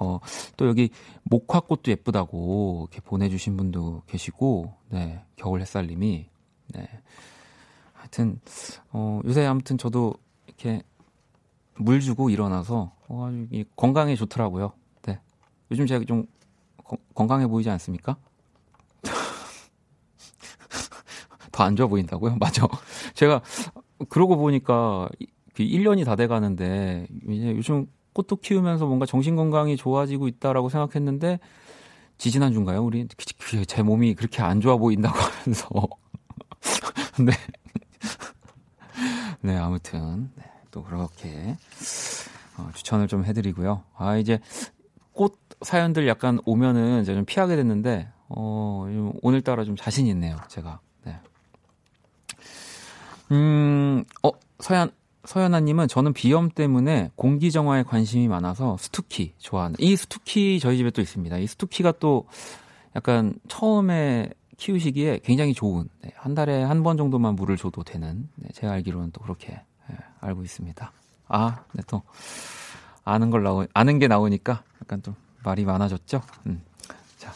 어, 0.00 0.20
또 0.56 0.66
여기 0.66 0.90
목화꽃도 1.24 1.90
예쁘다고 1.90 2.88
이렇게 2.90 3.00
보내주신 3.06 3.56
분도 3.56 4.02
계시고, 4.06 4.74
네. 4.90 5.22
겨울 5.36 5.60
햇살님이, 5.60 6.28
네. 6.68 6.88
하여튼, 7.92 8.40
어, 8.90 9.20
요새 9.24 9.44
아무튼 9.44 9.78
저도 9.78 10.14
이렇게 10.46 10.82
물 11.76 12.00
주고 12.00 12.30
일어나서 12.30 12.92
어, 13.08 13.30
이 13.50 13.64
건강에 13.76 14.16
좋더라고요. 14.16 14.72
네. 15.02 15.20
요즘 15.70 15.86
제가 15.86 16.04
좀 16.04 16.26
거, 16.84 16.96
건강해 17.14 17.46
보이지 17.46 17.70
않습니까? 17.70 18.16
더 21.52 21.64
안 21.64 21.76
좋아 21.76 21.86
보인다고요? 21.86 22.36
맞아. 22.40 22.66
제가 23.14 23.40
그러고 24.08 24.36
보니까 24.36 25.08
1년이 25.54 26.00
그 26.00 26.04
다돼 26.04 26.26
가는데 26.26 27.06
이제 27.28 27.54
요즘 27.56 27.86
꽃도 28.12 28.36
키우면서 28.36 28.86
뭔가 28.86 29.06
정신 29.06 29.36
건강이 29.36 29.76
좋아지고 29.76 30.28
있다라고 30.28 30.68
생각했는데 30.68 31.40
지지난 32.18 32.52
주인가요? 32.52 32.84
우리 32.84 33.06
제 33.66 33.82
몸이 33.82 34.14
그렇게 34.14 34.42
안 34.42 34.60
좋아 34.60 34.76
보인다고 34.76 35.16
하면서 35.18 35.68
네. 37.18 37.32
네, 39.40 39.56
아무튼 39.56 40.30
네. 40.36 40.44
또 40.70 40.84
그렇게 40.84 41.56
어, 42.58 42.70
추천을 42.74 43.08
좀 43.08 43.24
해드리고요. 43.24 43.82
아 43.96 44.16
이제 44.16 44.38
꽃 45.12 45.38
사연들 45.62 46.06
약간 46.06 46.38
오면은 46.44 47.04
제가 47.04 47.16
좀 47.16 47.24
피하게 47.24 47.56
됐는데 47.56 48.08
어, 48.28 48.86
오늘따라 49.22 49.64
좀 49.64 49.76
자신 49.76 50.06
있네요. 50.06 50.36
제가. 50.48 50.80
네. 51.04 51.18
음, 53.32 54.04
어 54.22 54.30
서연 54.60 54.90
서연아님은 55.24 55.88
저는 55.88 56.12
비염 56.12 56.50
때문에 56.50 57.10
공기 57.14 57.50
정화에 57.52 57.84
관심이 57.84 58.26
많아서 58.28 58.76
스투키 58.78 59.34
좋아하는. 59.38 59.76
이 59.78 59.94
스투키 59.96 60.58
저희 60.60 60.76
집에 60.78 60.90
또 60.90 61.00
있습니다. 61.00 61.38
이 61.38 61.46
스투키가 61.46 61.92
또 62.00 62.26
약간 62.96 63.34
처음에 63.48 64.30
키우시기에 64.56 65.20
굉장히 65.22 65.54
좋은 65.54 65.88
네, 66.02 66.12
한 66.16 66.34
달에 66.34 66.62
한 66.62 66.82
번 66.82 66.96
정도만 66.96 67.34
물을 67.36 67.56
줘도 67.56 67.82
되는 67.84 68.28
네, 68.36 68.48
제가 68.52 68.72
알기로는 68.74 69.10
또 69.12 69.20
그렇게 69.22 69.60
네, 69.88 69.96
알고 70.20 70.42
있습니다. 70.42 70.92
아, 71.28 71.64
네, 71.72 71.82
또 71.86 72.02
아는 73.04 73.30
걸 73.30 73.42
나오 73.42 73.64
아는 73.74 73.98
게 73.98 74.08
나오니까 74.08 74.62
약간 74.82 75.02
좀 75.02 75.14
말이 75.44 75.64
많아졌죠. 75.64 76.20
음. 76.46 76.62
자, 77.18 77.32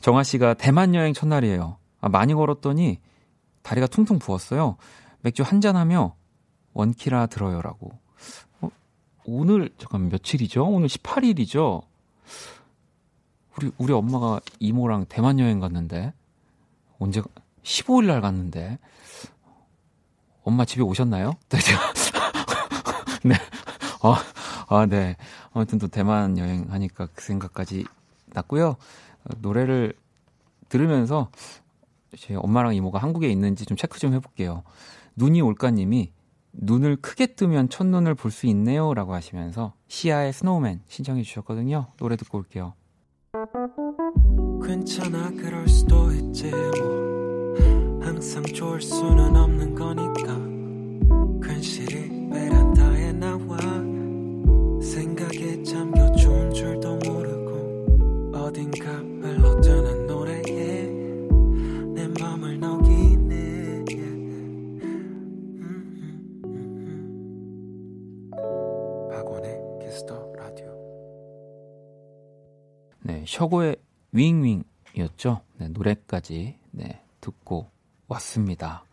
정아 0.00 0.22
씨가 0.22 0.54
대만 0.54 0.94
여행 0.94 1.12
첫날이에요. 1.14 1.76
아, 2.00 2.08
많이 2.08 2.34
걸었더니 2.34 2.98
다리가 3.62 3.86
퉁퉁 3.86 4.18
부었어요. 4.18 4.76
맥주 5.20 5.42
한 5.42 5.60
잔 5.60 5.76
하며 5.76 6.14
원키라 6.72 7.26
들어요라고. 7.26 7.92
어, 8.60 8.70
오늘 9.24 9.70
잠깐 9.78 10.08
며칠이죠? 10.08 10.64
오늘 10.64 10.88
18일이죠. 10.88 11.82
우리 13.56 13.70
우리 13.78 13.92
엄마가 13.92 14.40
이모랑 14.58 15.06
대만 15.08 15.38
여행 15.38 15.60
갔는데 15.60 16.12
언제 16.98 17.22
15일 17.62 18.06
날 18.06 18.20
갔는데 18.20 18.78
엄마 20.42 20.64
집에 20.64 20.82
오셨나요? 20.82 21.34
네, 21.50 21.58
네. 23.28 23.34
어, 24.02 24.14
아, 24.68 24.86
네. 24.86 25.16
아무튼 25.52 25.78
또 25.78 25.88
대만 25.88 26.38
여행하니까 26.38 27.08
그 27.14 27.22
생각까지 27.22 27.84
났고요. 28.26 28.76
노래를 29.38 29.94
들으면서 30.68 31.30
제 32.16 32.34
엄마랑 32.34 32.74
이모가 32.74 32.98
한국에 32.98 33.28
있는지 33.28 33.66
좀 33.66 33.76
체크 33.76 33.98
좀 33.98 34.14
해볼게요. 34.14 34.62
눈이 35.16 35.40
올까 35.42 35.70
님이 35.70 36.12
눈을 36.52 36.96
크게 36.96 37.34
뜨면 37.34 37.68
첫눈을 37.68 38.14
볼 38.14 38.30
수 38.30 38.46
있네요. 38.46 38.92
라고 38.94 39.14
하시면서 39.14 39.74
시아의 39.88 40.32
Snowman 40.32 40.80
신청해 40.88 41.22
주셨거든요. 41.22 41.88
노래 41.98 42.16
듣고 42.16 42.38
올게요. 42.38 42.74
괜찮아, 44.64 45.30
그럴 45.30 45.66
수도 45.68 46.12
있지, 46.12 46.50
뭐. 46.50 47.54
항상 48.02 48.42
좋을 48.42 48.80
수는 48.80 49.36
없는 49.36 49.74
거니까. 49.74 50.36
괜시리 51.48 52.28
베란다에 52.30 53.12
나와. 53.12 53.56
생각에 54.82 55.62
잠겨 55.62 56.09
네, 73.40 73.44
혁오의 73.44 73.76
위잉위잉이었죠. 74.12 75.40
네, 75.56 75.68
노래까지 75.68 76.58
네, 76.72 77.02
듣고 77.22 77.70
왔습니다. 78.06 78.84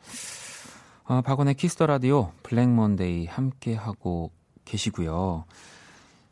아, 1.03 1.21
박원의 1.21 1.55
Kiss 1.55 1.72
the 1.72 1.85
Radio 1.85 2.31
Black 2.43 2.69
Monday 2.69 3.25
함께 3.25 3.75
하고 3.75 4.31
계시고요. 4.63 5.43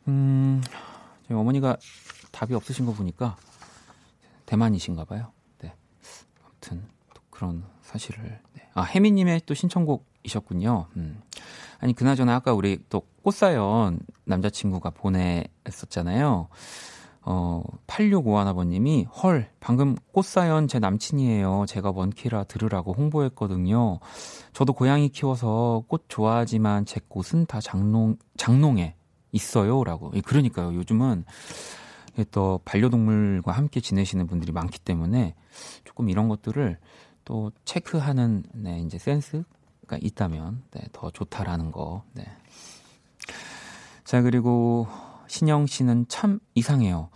음, 0.08 0.62
저희 1.28 1.36
어머니가 1.36 1.76
답이 2.32 2.54
없으신 2.54 2.86
거 2.86 2.94
보니까 2.94 3.36
대만이신가 4.46 5.04
봐요. 5.04 5.32
네. 5.58 5.74
아무튼 6.42 6.88
또 7.12 7.20
그런 7.28 7.64
사실을 7.82 8.40
네. 8.54 8.66
아, 8.72 8.80
혜미 8.80 9.10
님의 9.10 9.42
또 9.44 9.52
신청곡이셨군요. 9.52 10.86
음. 10.96 11.20
아니 11.80 11.92
그나저나 11.92 12.36
아까 12.36 12.54
우리 12.54 12.78
또 12.88 13.02
꽃사연 13.22 14.00
남자친구가 14.24 14.90
보냈었잖아요. 14.90 16.48
어, 17.28 17.60
8651아버님이 17.88 19.04
헐 19.20 19.50
방금 19.58 19.96
꽃사연 20.12 20.68
제 20.68 20.78
남친이에요. 20.78 21.64
제가 21.66 21.90
원키라 21.90 22.44
들으라고 22.44 22.92
홍보했거든요. 22.92 23.98
저도 24.52 24.72
고양이 24.72 25.08
키워서 25.08 25.82
꽃 25.88 26.04
좋아하지만 26.06 26.86
제 26.86 27.00
꽃은 27.08 27.46
다 27.46 27.60
장롱 27.60 28.18
장롱에 28.36 28.94
있어요 29.32 29.82
라고. 29.82 30.12
그러니까요. 30.24 30.72
요즘은 30.76 31.24
또 32.30 32.60
반려동물과 32.64 33.50
함께 33.50 33.80
지내시는 33.80 34.28
분들이 34.28 34.52
많기 34.52 34.78
때문에 34.78 35.34
조금 35.82 36.08
이런 36.08 36.28
것들을 36.28 36.78
또 37.24 37.50
체크하는 37.64 38.44
네, 38.54 38.80
이제 38.82 38.98
센스가 38.98 39.98
있다면 40.00 40.62
네, 40.70 40.80
더 40.92 41.10
좋다라는 41.10 41.72
거. 41.72 42.04
네. 42.12 42.24
자, 44.04 44.22
그리고 44.22 44.86
신영 45.28 45.66
씨는 45.66 46.06
참 46.08 46.38
이상해요. 46.54 47.10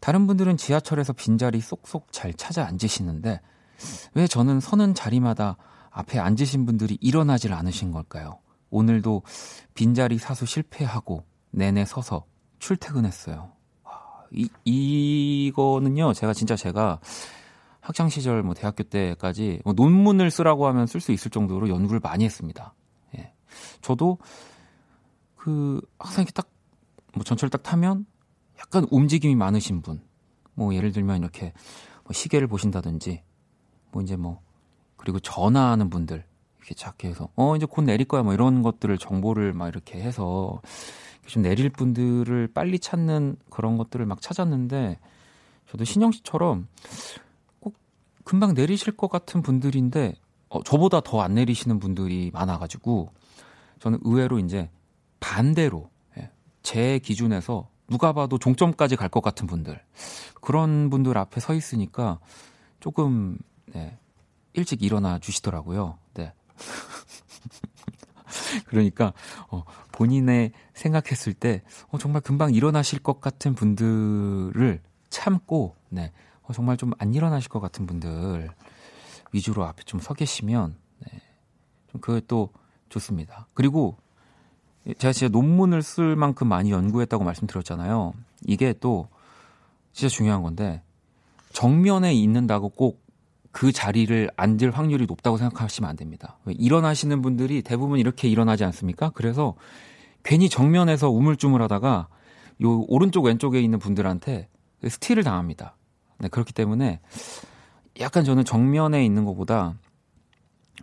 다른 0.00 0.26
분들은 0.26 0.56
지하철에서 0.56 1.12
빈자리 1.12 1.60
쏙쏙 1.60 2.12
잘 2.12 2.32
찾아 2.34 2.66
앉으시는데 2.66 3.40
왜 4.14 4.26
저는 4.26 4.60
서는 4.60 4.94
자리마다 4.94 5.56
앞에 5.90 6.18
앉으신 6.18 6.66
분들이 6.66 6.98
일어나질 7.00 7.52
않으신 7.52 7.90
걸까요? 7.90 8.38
오늘도 8.70 9.22
빈자리 9.74 10.18
사수 10.18 10.46
실패하고 10.46 11.24
내내 11.50 11.84
서서 11.84 12.24
출퇴근했어요. 12.58 13.52
이, 14.32 14.48
이거는요, 14.64 16.12
제가 16.12 16.34
진짜 16.34 16.56
제가 16.56 17.00
학창 17.80 18.08
시절 18.08 18.42
뭐 18.42 18.54
대학교 18.54 18.82
때까지 18.82 19.60
뭐 19.64 19.72
논문을 19.72 20.30
쓰라고 20.30 20.66
하면 20.66 20.86
쓸 20.86 21.00
수 21.00 21.12
있을 21.12 21.30
정도로 21.30 21.68
연구를 21.68 22.00
많이 22.00 22.24
했습니다. 22.24 22.74
예. 23.16 23.32
저도 23.80 24.18
그 25.36 25.80
항상 25.98 26.22
이렇게 26.22 26.32
딱 26.32 26.48
뭐 27.16 27.24
전철 27.24 27.48
딱 27.48 27.62
타면 27.62 28.06
약간 28.60 28.86
움직임이 28.90 29.34
많으신 29.34 29.82
분, 29.82 30.00
뭐 30.54 30.74
예를 30.74 30.92
들면 30.92 31.22
이렇게 31.22 31.52
뭐 32.04 32.12
시계를 32.12 32.46
보신다든지, 32.46 33.22
뭐 33.90 34.02
이제 34.02 34.16
뭐 34.16 34.40
그리고 34.96 35.18
전화하는 35.18 35.90
분들 35.90 36.24
이렇게 36.58 36.74
작게 36.74 37.08
해서 37.08 37.28
어 37.36 37.56
이제 37.56 37.66
곧 37.66 37.82
내릴 37.82 38.06
거야 38.06 38.22
뭐 38.22 38.34
이런 38.34 38.62
것들을 38.62 38.96
정보를 38.98 39.52
막 39.52 39.68
이렇게 39.68 40.00
해서 40.00 40.60
좀 41.26 41.42
내릴 41.42 41.70
분들을 41.70 42.48
빨리 42.52 42.78
찾는 42.78 43.36
그런 43.50 43.78
것들을 43.78 44.04
막 44.06 44.20
찾았는데 44.20 44.98
저도 45.70 45.84
신영 45.84 46.12
씨처럼 46.12 46.68
꼭 47.60 47.74
금방 48.24 48.54
내리실 48.54 48.96
것 48.96 49.08
같은 49.08 49.42
분들인데 49.42 50.14
어, 50.48 50.62
저보다 50.62 51.00
더 51.00 51.22
안 51.22 51.34
내리시는 51.34 51.78
분들이 51.78 52.30
많아가지고 52.32 53.10
저는 53.80 54.00
의외로 54.04 54.38
이제 54.38 54.70
반대로 55.20 55.88
예, 55.88 55.95
제 56.66 56.98
기준에서 56.98 57.68
누가 57.88 58.12
봐도 58.12 58.38
종점까지 58.38 58.96
갈 58.96 59.08
것 59.08 59.20
같은 59.20 59.46
분들 59.46 59.80
그런 60.40 60.90
분들 60.90 61.16
앞에 61.16 61.40
서 61.40 61.54
있으니까 61.54 62.18
조금 62.80 63.38
네, 63.66 63.96
일찍 64.52 64.82
일어나 64.82 65.20
주시더라고요. 65.20 65.96
네. 66.14 66.32
그러니까 68.66 69.12
어, 69.48 69.62
본인의 69.92 70.52
생각했을 70.74 71.34
때 71.34 71.62
어, 71.90 71.98
정말 71.98 72.20
금방 72.20 72.52
일어나실 72.52 72.98
것 72.98 73.20
같은 73.20 73.54
분들을 73.54 74.82
참고 75.08 75.76
네, 75.88 76.12
어, 76.42 76.52
정말 76.52 76.76
좀 76.76 76.90
안 76.98 77.14
일어나실 77.14 77.48
것 77.48 77.60
같은 77.60 77.86
분들 77.86 78.50
위주로 79.32 79.64
앞에 79.64 79.84
좀 79.84 80.00
서 80.00 80.14
계시면 80.14 80.76
네, 81.00 81.20
좀 81.92 82.00
그게 82.00 82.20
또 82.26 82.50
좋습니다. 82.88 83.46
그리고 83.54 83.98
제가 84.98 85.12
진짜 85.12 85.28
논문을 85.30 85.82
쓸 85.82 86.16
만큼 86.16 86.48
많이 86.48 86.70
연구했다고 86.70 87.24
말씀드렸잖아요. 87.24 88.14
이게 88.44 88.72
또 88.80 89.08
진짜 89.92 90.14
중요한 90.14 90.42
건데 90.42 90.82
정면에 91.52 92.14
있는다고 92.14 92.68
꼭 92.70 93.06
그 93.56 93.72
자리를 93.72 94.30
앉을 94.36 94.70
확률이 94.70 95.06
높다고 95.06 95.38
생각하시면 95.38 95.88
안 95.88 95.96
됩니다. 95.96 96.38
일어나시는 96.46 97.22
분들이 97.22 97.62
대부분 97.62 97.98
이렇게 97.98 98.28
일어나지 98.28 98.64
않습니까? 98.64 99.08
그래서 99.14 99.54
괜히 100.24 100.50
정면에서 100.50 101.08
우물쭈물하다가 101.08 102.08
요 102.64 102.80
오른쪽 102.86 103.24
왼쪽에 103.24 103.62
있는 103.62 103.78
분들한테 103.78 104.50
스틸을 104.86 105.22
당합니다. 105.22 105.74
네, 106.18 106.28
그렇기 106.28 106.52
때문에 106.52 107.00
약간 107.98 108.24
저는 108.24 108.44
정면에 108.44 109.02
있는 109.06 109.24
것보다 109.24 109.76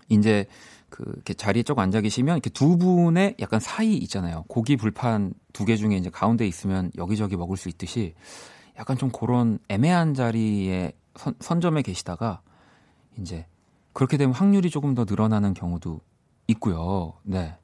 이제 0.09 0.47
그 0.93 1.03
이렇게 1.15 1.33
자리에 1.33 1.63
쪽 1.63 1.79
앉아 1.79 2.01
계시면 2.01 2.35
이렇게 2.35 2.51
두 2.51 2.77
분의 2.77 3.37
약간 3.39 3.59
사이 3.59 3.95
있잖아요. 3.97 4.43
고기 4.47 4.77
불판 4.77 5.33
두 5.51 5.65
개 5.65 5.75
중에 5.75 5.95
이제 5.97 6.11
가운데 6.11 6.45
있으면 6.45 6.91
여기저기 6.97 7.35
먹을 7.35 7.57
수 7.57 7.67
있듯이 7.69 8.13
약간 8.77 8.95
좀 8.97 9.09
그런 9.09 9.57
애매한 9.69 10.13
자리에 10.13 10.93
선, 11.15 11.33
선점에 11.39 11.81
계시다가 11.81 12.41
이제 13.17 13.47
그렇게 13.93 14.17
되면 14.17 14.35
확률이 14.35 14.69
조금 14.69 14.93
더 14.93 15.05
늘어나는 15.05 15.55
경우도 15.55 15.99
있고요. 16.47 17.13
네. 17.23 17.57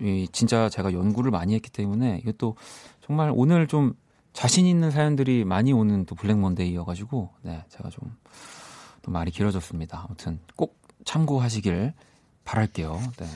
이 0.00 0.28
진짜 0.32 0.68
제가 0.68 0.92
연구를 0.92 1.30
많이 1.30 1.54
했기 1.54 1.70
때문에 1.70 2.18
이것도 2.22 2.56
정말 3.00 3.32
오늘 3.34 3.66
좀 3.68 3.94
자신 4.32 4.66
있는 4.66 4.90
사연들이 4.90 5.44
많이 5.44 5.72
오는 5.72 6.04
또 6.06 6.14
블랙 6.14 6.38
먼데이여 6.38 6.84
가지고 6.84 7.30
네 7.42 7.64
제가 7.68 7.88
좀 7.90 8.10
또 9.06 9.12
말이 9.12 9.30
길어졌습니다. 9.30 10.04
아무튼 10.04 10.40
꼭 10.56 10.76
참고하시길 11.04 11.94
바랄게요. 12.46 12.98
네. 13.18 13.26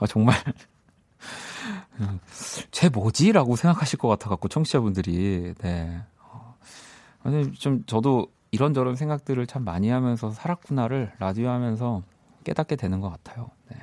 아, 0.00 0.06
정말. 0.06 0.34
쟤 2.70 2.88
뭐지라고 2.88 3.56
생각하실 3.56 3.98
것 3.98 4.08
같아갖고 4.08 4.48
청취자분들이 4.48 5.54
네. 5.58 6.00
어, 6.18 6.56
아니 7.22 7.52
좀 7.52 7.84
저도 7.84 8.28
이런저런 8.50 8.96
생각들을 8.96 9.46
참 9.46 9.64
많이 9.64 9.90
하면서 9.90 10.30
살았구나를 10.30 11.12
라디오 11.18 11.50
하면서 11.50 12.02
깨닫게 12.44 12.76
되는 12.76 13.00
것 13.00 13.10
같아요. 13.10 13.50
네. 13.70 13.76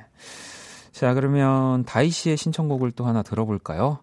자 0.90 1.14
그러면 1.14 1.84
다이 1.84 2.10
씨의 2.10 2.36
신청곡을 2.36 2.90
또 2.90 3.06
하나 3.06 3.22
들어볼까요? 3.22 4.00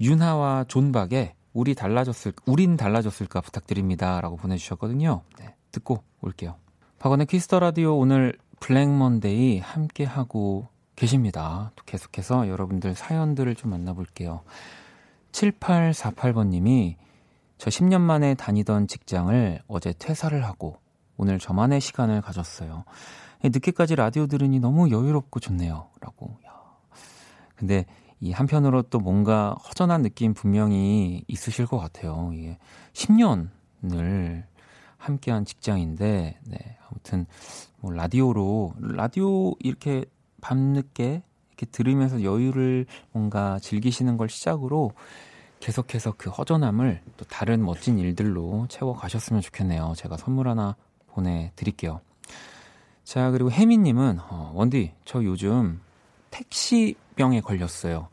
윤하와 0.00 0.64
존박의 0.68 1.34
우리 1.52 1.74
달라졌을 1.74 2.32
우린 2.46 2.78
달라졌을까 2.78 3.42
부탁드립니다라고 3.42 4.36
보내주셨거든요. 4.36 5.22
네, 5.38 5.54
듣고 5.72 6.02
올게요. 6.22 6.56
박원의 6.98 7.26
Kiss 7.26 7.45
the 7.45 7.60
Radio 7.60 7.96
오늘 7.96 8.36
Black 8.58 8.88
Monday 8.88 9.60
함께 9.60 10.04
하고 10.04 10.66
계십니다. 10.96 11.70
또 11.76 11.84
계속해서 11.84 12.48
여러분들 12.48 12.96
사연들을 12.96 13.54
좀 13.54 13.70
만나볼게요. 13.70 14.42
7848번 15.30 16.48
님이 16.48 16.96
저 17.56 17.70
10년 17.70 18.00
만에 18.00 18.34
다니던 18.34 18.88
직장을 18.88 19.60
어제 19.68 19.94
퇴사를 19.96 20.44
하고 20.44 20.78
오늘 21.16 21.38
저만의 21.38 21.80
시간을 21.80 22.20
가졌어요. 22.20 22.84
늦게까지 23.44 23.94
라디오 23.94 24.26
들으니 24.26 24.58
너무 24.58 24.90
여유롭고 24.90 25.38
좋네요. 25.38 25.90
라고. 26.00 26.36
근데 27.54 27.86
이 28.20 28.32
한편으로 28.32 28.82
또 28.82 28.98
뭔가 28.98 29.54
허전한 29.68 30.02
느낌 30.02 30.34
분명히 30.34 31.22
있으실 31.28 31.66
것 31.66 31.78
같아요. 31.78 32.32
이게 32.34 32.58
10년을 32.92 34.44
함께한 34.96 35.44
직장인데, 35.44 36.38
네. 36.44 36.58
아무튼, 36.98 37.26
뭐, 37.80 37.92
라디오로, 37.92 38.74
라디오 38.80 39.54
이렇게 39.60 40.04
밤늦게 40.40 41.22
이렇게 41.48 41.66
들으면서 41.66 42.22
여유를 42.22 42.86
뭔가 43.12 43.58
즐기시는 43.60 44.16
걸 44.16 44.28
시작으로 44.28 44.92
계속해서 45.60 46.14
그 46.16 46.30
허전함을 46.30 47.02
또 47.16 47.24
다른 47.24 47.64
멋진 47.64 47.98
일들로 47.98 48.66
채워 48.68 48.94
가셨으면 48.94 49.42
좋겠네요. 49.42 49.94
제가 49.96 50.16
선물 50.16 50.48
하나 50.48 50.76
보내 51.08 51.52
드릴게요. 51.56 52.00
자, 53.04 53.30
그리고 53.30 53.50
혜미님은, 53.50 54.18
어, 54.20 54.52
원디, 54.54 54.92
저 55.04 55.24
요즘 55.24 55.80
택시병에 56.30 57.40
걸렸어요. 57.40 58.08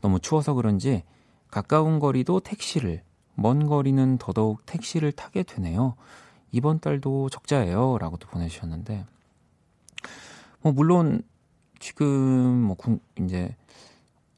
너무 0.00 0.20
추워서 0.20 0.54
그런지 0.54 1.02
가까운 1.50 1.98
거리도 1.98 2.40
택시를, 2.40 3.02
먼 3.34 3.66
거리는 3.66 4.16
더더욱 4.18 4.64
택시를 4.64 5.12
타게 5.12 5.42
되네요. 5.42 5.96
이번 6.52 6.80
달도 6.80 7.28
적자예요. 7.28 7.98
라고 7.98 8.16
도 8.16 8.28
보내주셨는데, 8.28 9.04
뭐, 10.62 10.72
물론 10.72 11.22
지금 11.78 12.08
뭐 12.62 12.76
이제 13.20 13.54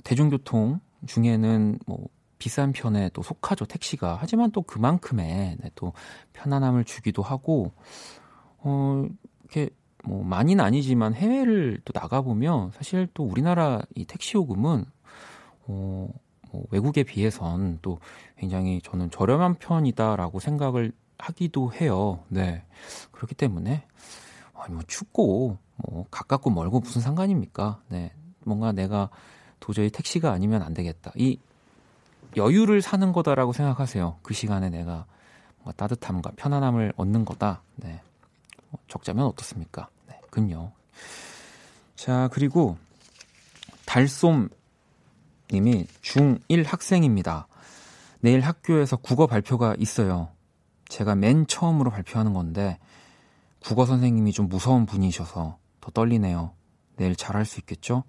대중교통 0.04 0.80
중에는 1.06 1.78
뭐 1.86 2.09
비싼 2.38 2.72
편에 2.72 3.11
또 3.12 3.22
속하죠 3.22 3.64
택시가 3.64 4.18
하지만 4.20 4.50
또 4.50 4.62
그만큼의 4.62 5.56
네, 5.61 5.70
또 5.74 5.92
편안함을 6.32 6.84
주기도 6.84 7.22
하고 7.22 7.72
어 8.59 9.04
이렇게 9.42 9.70
뭐 10.04 10.24
많이는 10.24 10.64
아니지만 10.64 11.14
해외를 11.14 11.80
또 11.84 11.92
나가 11.92 12.22
보면 12.22 12.72
사실 12.72 13.09
또 13.14 13.24
우리나라 13.24 13.80
이 13.94 14.04
택시 14.04 14.36
요금은 14.36 14.84
어 15.68 16.09
뭐 16.52 16.64
외국에 16.70 17.02
비해선 17.02 17.78
또 17.82 17.98
굉장히 18.36 18.80
저는 18.82 19.11
저렴한 19.11 19.56
편이다라고 19.56 20.40
생각을 20.40 20.92
하기도 21.18 21.72
해요. 21.74 22.24
네. 22.28 22.64
그렇기 23.12 23.34
때문에 23.34 23.84
아니 24.54 24.74
뭐 24.74 24.82
춥고 24.86 25.58
뭐 25.76 26.06
가깝고 26.10 26.50
멀고 26.50 26.80
무슨 26.80 27.00
상관입니까? 27.00 27.80
네. 27.88 28.12
뭔가 28.44 28.72
내가 28.72 29.10
도저히 29.60 29.90
택시가 29.90 30.32
아니면 30.32 30.62
안 30.62 30.74
되겠다. 30.74 31.12
이 31.16 31.38
여유를 32.36 32.82
사는 32.82 33.12
거다라고 33.12 33.52
생각하세요. 33.52 34.18
그 34.22 34.34
시간에 34.34 34.70
내가 34.70 35.06
뭔가 35.58 35.72
따뜻함과 35.76 36.32
편안함을 36.36 36.94
얻는 36.96 37.24
거다. 37.24 37.62
네. 37.76 38.00
뭐 38.70 38.80
적자면 38.88 39.26
어떻습니까? 39.26 39.88
네. 40.08 40.20
근요. 40.30 40.72
자, 41.96 42.28
그리고 42.32 42.76
달솜 43.86 44.50
님이 45.50 45.86
중1 46.02 46.66
학생입니다. 46.66 47.48
내일 48.20 48.40
학교에서 48.40 48.96
국어 48.96 49.26
발표가 49.26 49.74
있어요. 49.78 50.28
제가 50.89 51.14
맨 51.14 51.47
처음으로 51.47 51.91
발표하는 51.91 52.32
건데 52.32 52.78
국어 53.61 53.86
선생님이 53.86 54.32
좀 54.32 54.49
무서운 54.49 54.86
분이셔서 54.86 55.59
더 55.80 55.91
떨리네요. 55.91 56.53
내일 56.97 57.14
잘할 57.14 57.45
수 57.45 57.61
있겠죠? 57.61 58.05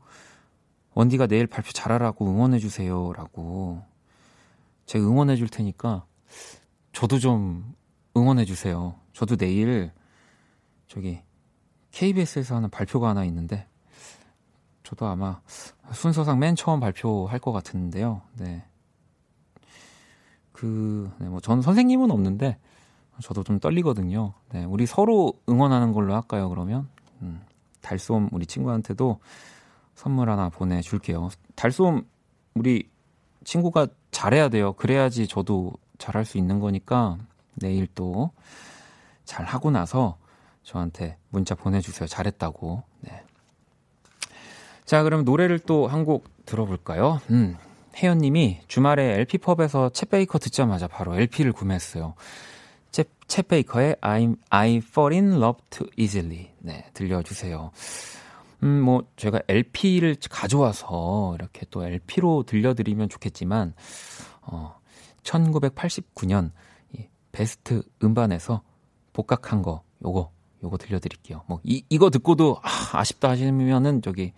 원디가 0.94 1.28
내일 1.28 1.48
발표 1.48 1.72
잘하라고 1.72 2.28
응원해주세요. 2.28 3.14
라고. 3.14 3.84
제가 4.86 5.06
응원해줄 5.06 5.50
테니까 5.50 6.06
저도 6.94 7.20
좀 7.20 7.76
응원해주세요. 8.18 8.96
저도 9.14 9.36
내일 9.36 9.92
저기 10.88 11.22
KBS에서 11.92 12.56
하는 12.56 12.70
발표가 12.70 13.10
하나 13.10 13.24
있는데 13.26 13.68
저도 14.84 15.06
아마 15.06 15.42
순서상 15.92 16.40
맨 16.40 16.56
처음 16.56 16.80
발표할 16.80 17.40
것 17.40 17.52
같은데요. 17.52 18.22
네. 18.38 18.66
그, 20.60 21.10
네, 21.20 21.30
뭐, 21.30 21.40
전 21.40 21.62
선생님은 21.62 22.12
없는데, 22.12 22.58
저도 23.22 23.44
좀 23.44 23.60
떨리거든요. 23.60 24.34
네, 24.52 24.64
우리 24.66 24.86
서로 24.86 25.34
응원하는 25.50 25.94
걸로 25.94 26.14
할까요, 26.16 26.50
그러면? 26.50 26.88
음, 27.22 27.42
달솜 27.82 28.30
우리 28.32 28.46
친구한테도 28.46 29.20
선물 29.96 30.30
하나 30.30 30.50
보내줄게요. 30.50 31.30
달솜 31.56 32.06
우리 32.56 32.90
친구가 33.44 33.88
잘해야 34.12 34.50
돼요. 34.50 34.74
그래야지 34.74 35.28
저도 35.28 35.74
잘할 35.98 36.26
수 36.26 36.38
있는 36.38 36.60
거니까 36.60 37.18
내일 37.56 37.88
또 37.88 38.32
잘 39.26 39.46
하고 39.46 39.70
나서 39.70 40.18
저한테 40.64 41.18
문자 41.30 41.54
보내주세요. 41.54 42.08
잘했다고. 42.08 42.82
네. 43.02 43.22
자, 44.86 45.04
그럼 45.04 45.24
노래를 45.24 45.60
또 45.60 45.88
한 45.88 46.04
곡 46.04 46.28
들어볼까요? 46.48 47.22
음, 47.30 47.56
혜연님이 47.96 48.62
주말에 48.68 49.20
LP펍에서 49.20 49.90
챗 49.90 50.10
베이커 50.10 50.40
듣자마자 50.40 50.88
바로 50.88 51.16
LP를 51.16 51.52
구매했어요. 51.54 52.16
챗 52.92 53.48
베이커의 53.48 53.98
I'm, 54.02 54.38
I 54.50 54.78
fall 54.78 55.14
in 55.14 55.34
love 55.38 55.62
too 55.70 55.88
easily. 55.98 56.52
네, 56.60 56.90
들려주세요. 56.94 57.72
음, 58.64 58.82
뭐, 58.82 59.04
제가 59.16 59.42
LP를 59.48 60.18
가져와서 60.30 61.36
이렇게 61.36 61.66
또 61.70 61.86
LP로 61.86 62.44
들려드리면 62.44 63.08
좋겠지만, 63.10 63.74
어, 64.42 64.76
1989년 65.24 66.52
이 66.94 67.06
베스트 67.32 67.84
음반에서 68.04 68.64
복각한 69.14 69.62
거, 69.62 69.84
요거, 70.04 70.32
요거 70.64 70.78
들려드릴게요. 70.78 71.44
뭐, 71.48 71.62
이, 71.64 71.84
이거 71.90 72.10
듣고도, 72.10 72.60
아, 72.64 73.00
아쉽다 73.00 73.30
하시면은, 73.30 74.02
저기, 74.02 74.34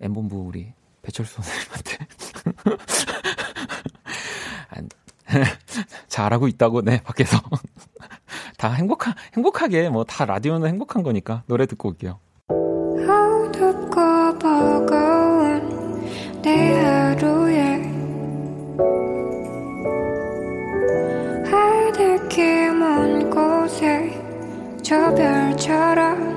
엠본부 0.00 0.36
우리 0.36 0.72
배철수 1.02 1.42
선생님한테. 1.42 2.06
잘하고 6.08 6.48
있다고, 6.48 6.82
네, 6.82 7.02
밖에서. 7.02 7.38
다 8.64 8.72
행복하, 8.72 9.14
행복하게, 9.36 9.90
뭐, 9.90 10.04
다 10.04 10.24
라디오는 10.24 10.66
행복한 10.66 11.02
거니까 11.02 11.42
노래 11.46 11.66
듣고 11.66 11.90
올게요. 11.90 12.18
저 24.82 25.14
별처럼 25.14 26.34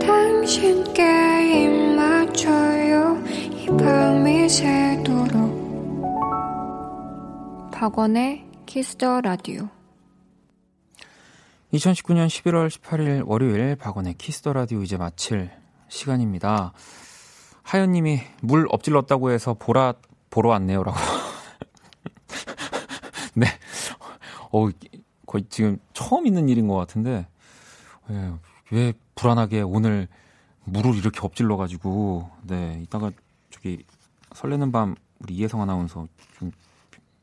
당신께 0.00 1.02
입 1.64 1.96
맞춰요 1.96 3.18
이 3.52 3.66
밤이 3.76 4.48
새도록 4.48 5.66
박원의 7.70 8.45
Kiss 8.76 9.02
the 9.02 9.22
Radio 9.22 9.70
2019년 11.72 12.26
11월 12.26 12.68
18일 12.68 13.26
월요일 13.26 13.74
박원의 13.74 14.18
Kiss 14.18 14.37
the 14.37 14.52
Radio 14.52 14.82
이제 14.82 14.98
마칠 14.98 15.50
시간입니다. 15.88 16.74
하연 17.62 17.92
님이 17.92 18.20
물 18.42 18.66
엎질렀다고 18.68 19.30
해서 19.30 19.54
보라 19.54 19.94
보러 20.28 20.50
왔네요라고. 20.50 20.98
네. 23.32 23.46
어 24.52 24.68
거의 25.24 25.46
지금 25.48 25.78
처음 25.94 26.26
있는 26.26 26.50
일인 26.50 26.68
것 26.68 26.74
같은데 26.74 27.26
왜, 28.08 28.32
왜 28.72 28.92
불안하게 29.14 29.62
오늘 29.62 30.06
물을 30.64 30.94
이렇게 30.94 31.20
엎질러 31.22 31.56
가지고 31.56 32.28
네 32.42 32.78
이따가 32.82 33.10
저기 33.48 33.86
설레는 34.34 34.70
밤 34.70 34.96
우리 35.20 35.34
이혜성 35.36 35.62
아나운서 35.62 36.06
좀 36.38 36.52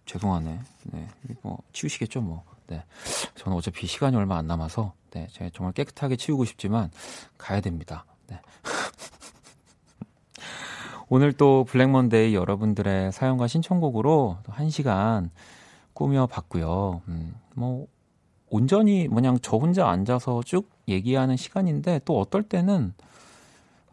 죄송하네. 0.06 0.60
네. 0.84 1.08
뭐, 1.42 1.60
치우시겠죠, 1.72 2.22
뭐. 2.22 2.44
네. 2.68 2.84
저는 3.36 3.58
어차피 3.58 3.88
시간이 3.88 4.16
얼마 4.16 4.38
안 4.38 4.48
남아서, 4.48 4.94
네. 5.12 5.28
제가 5.32 5.50
정말 5.54 5.74
깨끗하게 5.74 6.16
치우고 6.16 6.46
싶지만, 6.46 6.92
가야 7.38 7.62
됩니다. 7.62 8.06
네. 8.28 8.40
오늘 11.10 11.34
또 11.34 11.64
블랙먼데이 11.66 12.34
여러분들의 12.34 13.12
사연과 13.12 13.48
신청곡으로 13.48 14.38
또 14.44 14.52
1시간 14.52 15.30
꾸며 15.94 16.28
봤고요. 16.28 17.02
음, 17.08 17.36
뭐, 17.54 17.88
온전히 18.50 19.08
그냥 19.08 19.40
저 19.42 19.58
혼자 19.58 19.90
앉아서 19.90 20.44
쭉 20.44 20.70
얘기하는 20.88 21.38
시간인데 21.38 22.02
또 22.06 22.20
어떨 22.20 22.44
때는 22.44 22.94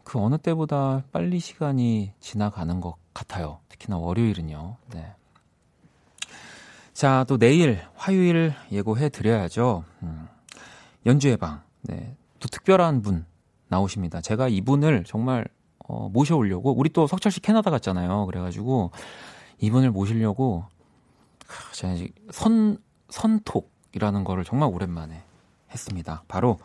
그 0.03 0.19
어느 0.19 0.37
때보다 0.37 1.03
빨리 1.11 1.39
시간이 1.39 2.13
지나가는 2.19 2.79
것 2.79 2.95
같아요. 3.13 3.59
특히나 3.69 3.97
월요일은요. 3.97 4.77
네. 4.93 5.13
자, 7.01 7.25
또 7.27 7.39
내일 7.39 7.81
화요일 7.95 8.53
예고해 8.71 9.09
드려야죠. 9.09 9.83
음, 10.03 10.27
연주의 11.07 11.35
방. 11.35 11.63
네. 11.81 12.15
또 12.39 12.47
특별한 12.47 13.01
분 13.01 13.25
나오십니다. 13.69 14.21
제가 14.21 14.47
이분을 14.47 15.03
정말 15.05 15.47
어, 15.79 16.09
모셔오려고 16.09 16.77
우리 16.77 16.91
또 16.91 17.07
석철 17.07 17.31
씨 17.31 17.39
캐나다 17.39 17.71
갔잖아요. 17.71 18.27
그래가지고 18.27 18.91
이분을 19.57 19.89
모시려고 19.89 20.65
제가 21.73 21.95
선 22.29 22.77
선톡이라는 23.09 24.23
거를 24.23 24.43
정말 24.43 24.69
오랜만에 24.71 25.23
했습니다. 25.71 26.21
바로 26.27 26.59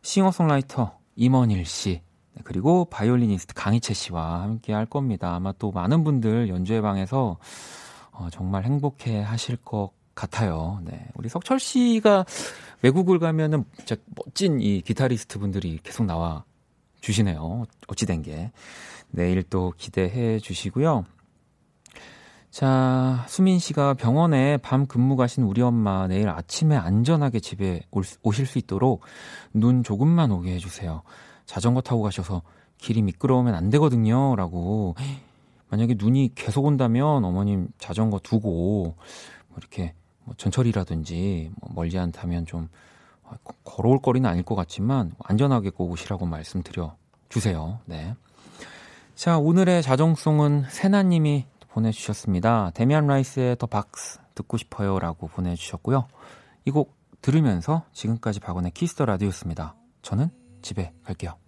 싱어송라이터 0.00 0.96
임헌일 1.16 1.66
씨 1.66 2.00
네, 2.32 2.40
그리고 2.44 2.86
바이올리니스트 2.86 3.52
강이채 3.52 3.92
씨와 3.92 4.40
함께 4.40 4.72
할 4.72 4.86
겁니다. 4.86 5.34
아마 5.34 5.52
또 5.52 5.70
많은 5.70 6.02
분들 6.02 6.48
연주회 6.48 6.80
방에서 6.80 7.36
어, 8.18 8.28
정말 8.30 8.64
행복해 8.64 9.20
하실 9.20 9.56
것 9.56 9.90
같아요. 10.14 10.80
네. 10.82 11.06
우리 11.14 11.28
석철 11.28 11.60
씨가 11.60 12.24
외국을 12.82 13.18
가면은 13.18 13.64
진짜 13.76 13.96
멋진 14.14 14.60
이 14.60 14.80
기타리스트 14.80 15.38
분들이 15.38 15.78
계속 15.82 16.04
나와 16.04 16.44
주시네요. 17.00 17.64
어찌된 17.88 18.22
게. 18.22 18.50
내일 19.10 19.42
또 19.42 19.72
기대해 19.76 20.38
주시고요. 20.38 21.04
자, 22.50 23.24
수민 23.28 23.58
씨가 23.58 23.94
병원에 23.94 24.56
밤 24.56 24.86
근무 24.86 25.16
가신 25.16 25.42
우리 25.42 25.60
엄마 25.60 26.06
내일 26.06 26.30
아침에 26.30 26.74
안전하게 26.74 27.40
집에 27.40 27.82
올, 27.90 28.02
오실 28.22 28.46
수 28.46 28.58
있도록 28.58 29.02
눈 29.52 29.82
조금만 29.82 30.30
오게 30.30 30.54
해주세요. 30.54 31.02
자전거 31.44 31.82
타고 31.82 32.00
가셔서 32.00 32.42
길이 32.78 33.02
미끄러우면 33.02 33.54
안 33.54 33.68
되거든요. 33.70 34.34
라고 34.36 34.94
만약에 35.68 35.94
눈이 35.98 36.32
계속 36.34 36.64
온다면 36.64 37.24
어머님 37.24 37.68
자전거 37.78 38.18
두고 38.20 38.94
뭐 39.48 39.58
이렇게 39.58 39.94
뭐 40.24 40.34
전철이라든지 40.36 41.50
뭐 41.60 41.70
멀지 41.74 41.98
않다면 41.98 42.46
좀 42.46 42.68
걸어올 43.64 44.00
거리는 44.00 44.28
아닐 44.28 44.42
것 44.44 44.54
같지만 44.54 45.12
안전하게 45.24 45.70
꼭 45.70 45.90
오시라고 45.90 46.26
말씀드려 46.26 46.96
주세요. 47.28 47.80
네. 47.86 48.14
자, 49.14 49.38
오늘의 49.38 49.82
자정송은 49.82 50.66
세나님이 50.68 51.46
보내주셨습니다. 51.68 52.70
데미안 52.74 53.06
라이스의 53.06 53.56
The 53.58 53.66
Box 53.66 54.18
듣고 54.34 54.56
싶어요 54.58 54.98
라고 54.98 55.26
보내주셨고요. 55.26 56.06
이 56.66 56.70
곡 56.70 56.94
들으면서 57.22 57.82
지금까지 57.92 58.38
박원의 58.40 58.70
Kiss 58.72 58.90
the 58.90 59.04
Radio였습니다. 59.04 59.74
저는 60.02 60.30
집에 60.62 60.92
갈게요. 61.02 61.45